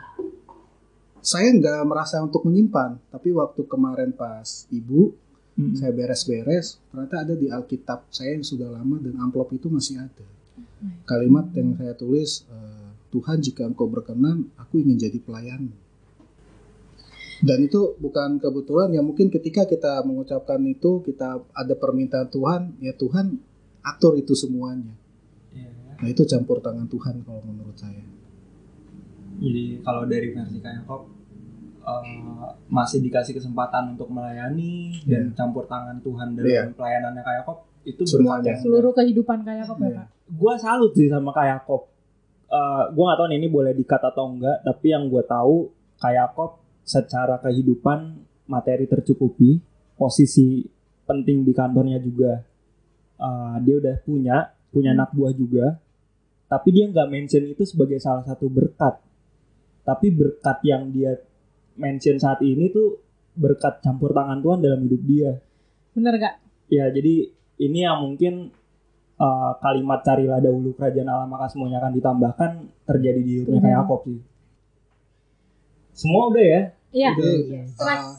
[1.19, 5.15] saya nggak merasa untuk menyimpan tapi waktu kemarin pas ibu
[5.53, 5.77] Hmm.
[5.77, 10.25] saya beres-beres ternyata ada di Alkitab saya yang sudah lama dan amplop itu masih ada
[11.05, 15.77] kalimat yang saya tulis eh, Tuhan jika engkau berkenan aku ingin jadi pelayanmu
[17.43, 22.93] dan itu bukan kebetulan ya mungkin ketika kita mengucapkan itu kita ada permintaan Tuhan ya
[22.93, 23.35] Tuhan
[23.81, 24.95] atur itu semuanya
[25.51, 25.69] Iya.
[25.93, 27.99] nah itu campur tangan Tuhan kalau menurut saya
[29.33, 31.09] Jadi kalau dari versi kayak Yakob
[31.81, 36.63] eh, masih dikasih kesempatan untuk melayani dan campur tangan Tuhan dalam Iya.
[36.71, 38.55] pelayanannya kayak Yakob itu Semuanya.
[38.55, 39.95] Seluruh kehidupan kayak apa Iya.
[39.99, 40.07] Kak?
[40.31, 41.91] gue salut sih sama kayak Yakob.
[42.47, 45.67] Eh, gue gak tahu nih ini boleh dikat atau enggak, tapi yang gue tahu
[45.97, 49.59] kayak Yakob secara kehidupan materi tercukupi,
[49.95, 50.63] posisi
[51.03, 52.43] penting di kantornya juga
[53.17, 54.37] eh, dia udah punya,
[54.71, 55.79] punya anak buah juga,
[56.47, 58.99] tapi dia nggak mention itu sebagai salah satu berkat.
[59.83, 61.17] Tapi berkat yang dia
[61.75, 63.01] mention saat ini tuh
[63.33, 65.31] berkat campur tangan Tuhan dalam hidup dia.
[65.97, 66.33] Bener Kak?
[66.69, 67.27] Ya, jadi
[67.59, 68.53] ini yang mungkin
[69.17, 72.51] uh, kalimat carilah dahulu kerajaan Allah maka semuanya akan ditambahkan
[72.85, 73.81] terjadi di hidupnya kayak Mhm.
[73.85, 74.19] Yakob sih.
[75.93, 76.61] Semua udah ya?
[76.89, 77.11] Iya.
[77.13, 77.69] Jadi, Yes.
[77.77, 78.13] uh,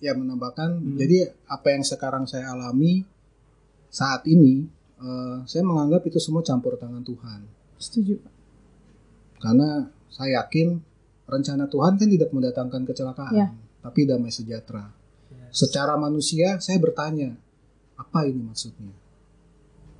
[0.00, 0.96] ya menambahkan Hmm.
[0.96, 3.04] jadi apa yang sekarang saya alami
[3.86, 4.64] saat ini
[4.96, 7.44] uh, saya menganggap itu semua campur tangan Tuhan
[7.76, 8.16] Setuju
[9.36, 10.80] karena saya yakin
[11.26, 13.48] rencana Tuhan kan tidak mendatangkan kecelakaan Ya.
[13.80, 14.88] tapi damai sejahtera
[15.50, 17.36] secara manusia saya bertanya
[17.94, 18.94] apa ini maksudnya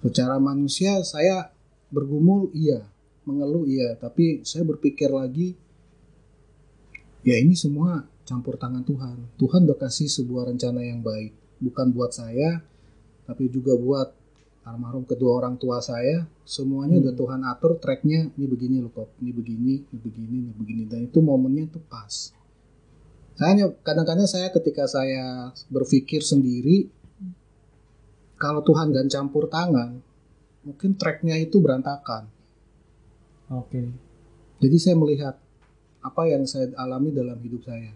[0.01, 1.53] secara manusia saya
[1.89, 2.89] bergumul iya
[3.23, 5.59] mengeluh iya tapi saya berpikir lagi
[7.27, 9.17] ya ini semua campur tangan Tuhan.
[9.37, 11.35] Tuhan udah kasih sebuah rencana yang baik.
[11.61, 12.65] Bukan buat saya
[13.29, 14.11] tapi juga buat
[14.67, 16.27] almarhum kedua orang tua saya.
[16.47, 20.83] Semuanya udah Tuhan atur tracknya ini begini loh kok ini begini ini begini ini begini.
[20.89, 22.33] Dan itu momennya tuh pas.
[23.39, 26.93] Saya hanya- kadang-kadang saya ketika saya berpikir sendiri
[28.41, 30.01] kalau Tuhan gak campur tangan
[30.65, 32.29] mungkin tracknya itu berantakan.
[33.51, 33.91] Oke.
[34.61, 35.41] jadi saya melihat
[36.01, 37.93] apa yang saya alami dalam hidup saya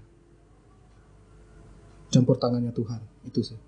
[2.09, 3.59] campur tangannya Tuhan itu sih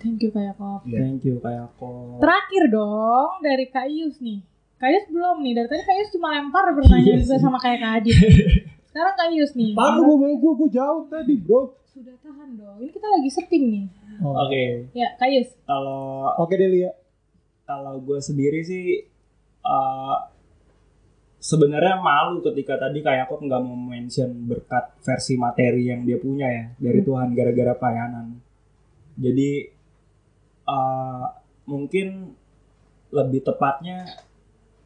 [0.00, 0.80] Thank you Kak Yakob.
[0.88, 0.96] Iya.
[0.96, 2.24] Thank you kayak kok.
[2.24, 4.40] Terakhir dong dari Kak Ius nih.
[4.80, 5.52] Kak Ius belum nih.
[5.52, 7.44] Dari tadi Kak Ius cuma lempar pertanyaan Iya juga sih.
[7.44, 8.16] sama kayak Kak Adit.
[8.88, 9.76] Sekarang Kak Ius nih.
[9.76, 11.76] Tahan gue gue gue jawab tadi bro.
[11.84, 12.80] Sudah tahan dong.
[12.80, 13.84] Ini kita lagi setting nih.
[14.24, 14.40] Oh.
[14.40, 14.88] Oke.
[14.96, 15.52] Ya Kak Ius.
[15.68, 16.96] Kalau Oke Delia.
[17.68, 19.04] kalau gue sendiri sih
[19.60, 20.16] eh,
[21.40, 26.46] sebenarnya malu ketika tadi kayak aku nggak mau mention berkat versi materi yang dia punya
[26.46, 28.36] ya dari Tuhan gara-gara pelayanan.
[29.16, 29.50] Jadi
[30.68, 31.26] eh,
[31.64, 32.36] mungkin
[33.10, 34.06] lebih tepatnya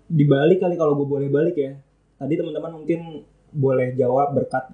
[0.06, 1.74] dibalik kali kalau gue boleh balik ya.
[2.22, 4.70] Tadi teman-teman mungkin boleh jawab berkat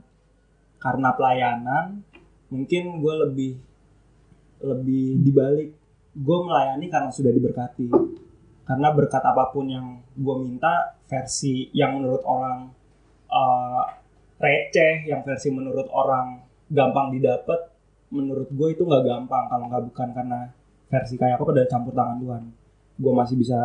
[0.79, 2.05] karena pelayanan.
[2.53, 3.53] Mungkin gue lebih
[4.61, 5.73] lebih dibalik
[6.13, 7.89] gue melayani karena sudah diberkati
[8.71, 12.71] karena berkat apa pun yang gue minta versi yang menurut orang
[13.27, 13.83] eh,
[14.39, 16.39] receh yang versi menurut orang
[16.71, 17.67] gampang didapat
[18.15, 20.55] menurut gue itu nggak gampang kalau nggak bukan karena
[20.87, 22.43] versi kayak aku pada campur tangan Tuhan.
[22.95, 23.59] Gue masih bisa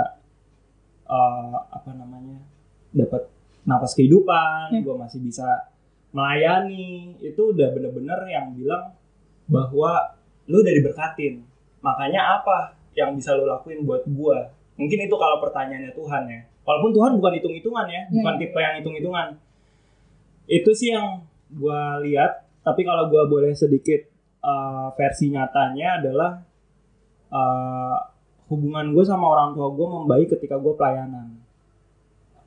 [1.05, 2.41] eh, apa namanya
[2.89, 3.29] dapat
[3.61, 4.81] napas kehidupan Hmm.
[4.81, 5.69] gue masih bisa
[6.17, 7.13] melayani.
[7.21, 8.97] Itu udah bener-bener yang bilang
[9.45, 10.17] bahwa
[10.49, 11.45] lu udah diberkatin.
[11.85, 16.41] Makanya apa yang bisa lu lakuin buat gua mungkin itu kalau pertanyaannya Tuhan ya.
[16.65, 18.39] Walaupun Tuhan bukan hitung-hitungan ya bukan Ya.
[18.41, 19.27] tipe yang hitung-hitungan.
[20.45, 24.01] Itu sih yang gua lihat tapi kalau gua boleh sedikit
[24.45, 26.31] uh, versi nyatanya adalah
[27.33, 27.97] uh,
[28.45, 31.33] hubungan gue sama orang tua gue membaik ketika gue pelayanan.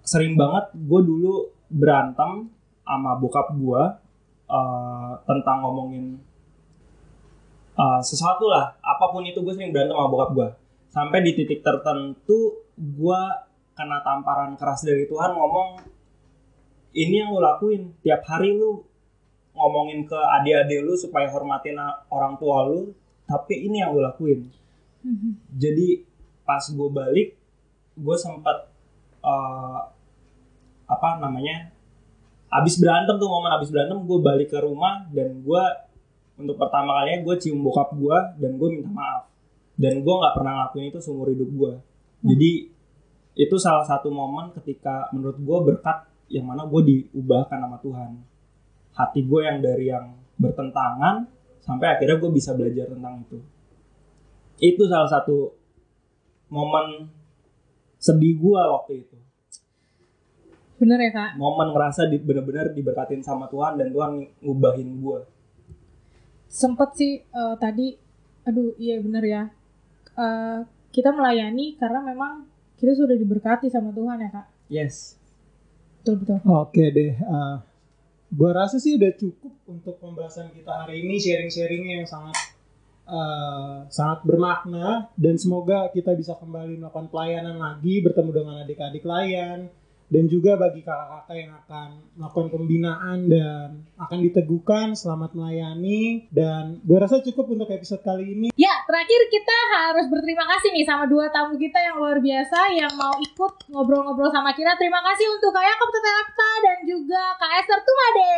[0.06, 2.48] Sering banget gue dulu berantem
[2.86, 3.82] sama bokap gue
[4.48, 6.22] uh, tentang ngomongin
[7.74, 8.78] uh, sesuatu lah.
[8.78, 10.48] Apa pun itu gue sering berantem sama bokap gue
[10.98, 13.20] sampai di titik tertentu gue
[13.78, 15.78] kena tamparan keras dari Tuhan ngomong
[16.98, 17.94] ini yang lu lakuin.
[18.02, 18.82] Tiap hari lu
[19.54, 21.78] ngomongin ke adik-adik lu supaya hormatin
[22.10, 22.90] orang tua lu
[23.30, 24.50] tapi ini yang lu lakuin.
[25.54, 26.02] Jadi
[26.42, 27.38] pas gue balik
[27.94, 28.66] gue sempat
[29.22, 29.80] eh,
[30.90, 31.70] apa namanya
[32.48, 35.64] abis berantem tuh momen abis berantem gue balik ke rumah dan gue
[36.40, 39.27] untuk pertama kalinya gue cium bokap gue dan gue minta maaf
[39.78, 41.72] dan gue nggak pernah ngelakuin itu seumur hidup gue
[42.26, 42.50] jadi
[43.38, 48.10] itu salah satu momen ketika menurut gue berkat yang mana gue diubahkan sama Tuhan.
[48.98, 51.30] Hati gue yang dari yang bertentangan
[51.62, 53.38] sampai akhirnya gue bisa belajar tentang itu.
[54.58, 55.54] Itu salah satu
[56.50, 57.06] momen
[58.02, 59.16] sedih gue waktu itu.
[60.78, 61.30] Bener ya Kak?
[61.38, 65.26] momen ngerasa di, bener-bener diberkatin sama Tuhan dan Tuhan ngubahin gue
[66.46, 67.98] Sempet sih eh, tadi,
[68.46, 69.42] aduh iya bener ya.
[70.18, 70.58] Eh,
[70.90, 72.42] kita melayani karena memang
[72.74, 74.46] kita sudah diberkati sama Tuhan ya Kak.
[74.66, 75.14] yes
[76.02, 76.38] Betul betul.
[76.42, 77.14] Oke deh.
[77.14, 77.56] eh,
[78.34, 82.34] gua rasa sih udah cukup untuk pembahasan kita hari ini sharing-sharingnya yang sangat
[83.06, 89.70] eh, sangat bermakna dan semoga kita bisa kembali melakukan pelayanan lagi bertemu dengan adik-adik layan
[90.08, 96.96] dan juga bagi kakak-kakak yang akan melakukan pembinaan dan akan diteguhkan selamat melayani dan gue
[96.96, 101.28] rasa cukup untuk episode kali ini Ya, terakhir kita harus berterima kasih nih sama dua
[101.28, 104.74] tamu kita yang luar biasa yang mau ikut ngobrol-ngobrol sama kita.
[104.74, 108.32] Terima kasih untuk Kak Yakob Tetelapta dan juga Kak Esther Tumade.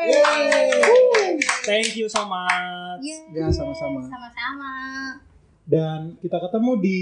[1.63, 3.01] thank you so much
[3.31, 4.03] Ya, sama-sama.
[4.03, 4.73] Sama-sama.
[5.65, 6.99] dan kita ketemu di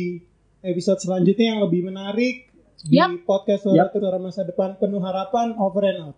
[0.60, 2.46] episode selanjutnya yang lebih menarik
[2.86, 3.26] di Yap.
[3.26, 6.16] podcast Suara Suara Masa Depan penuh harapan over and out.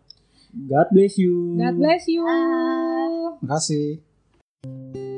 [0.50, 2.26] God bless you God bless you.
[2.26, 3.38] Bye.
[3.46, 5.09] Makasih.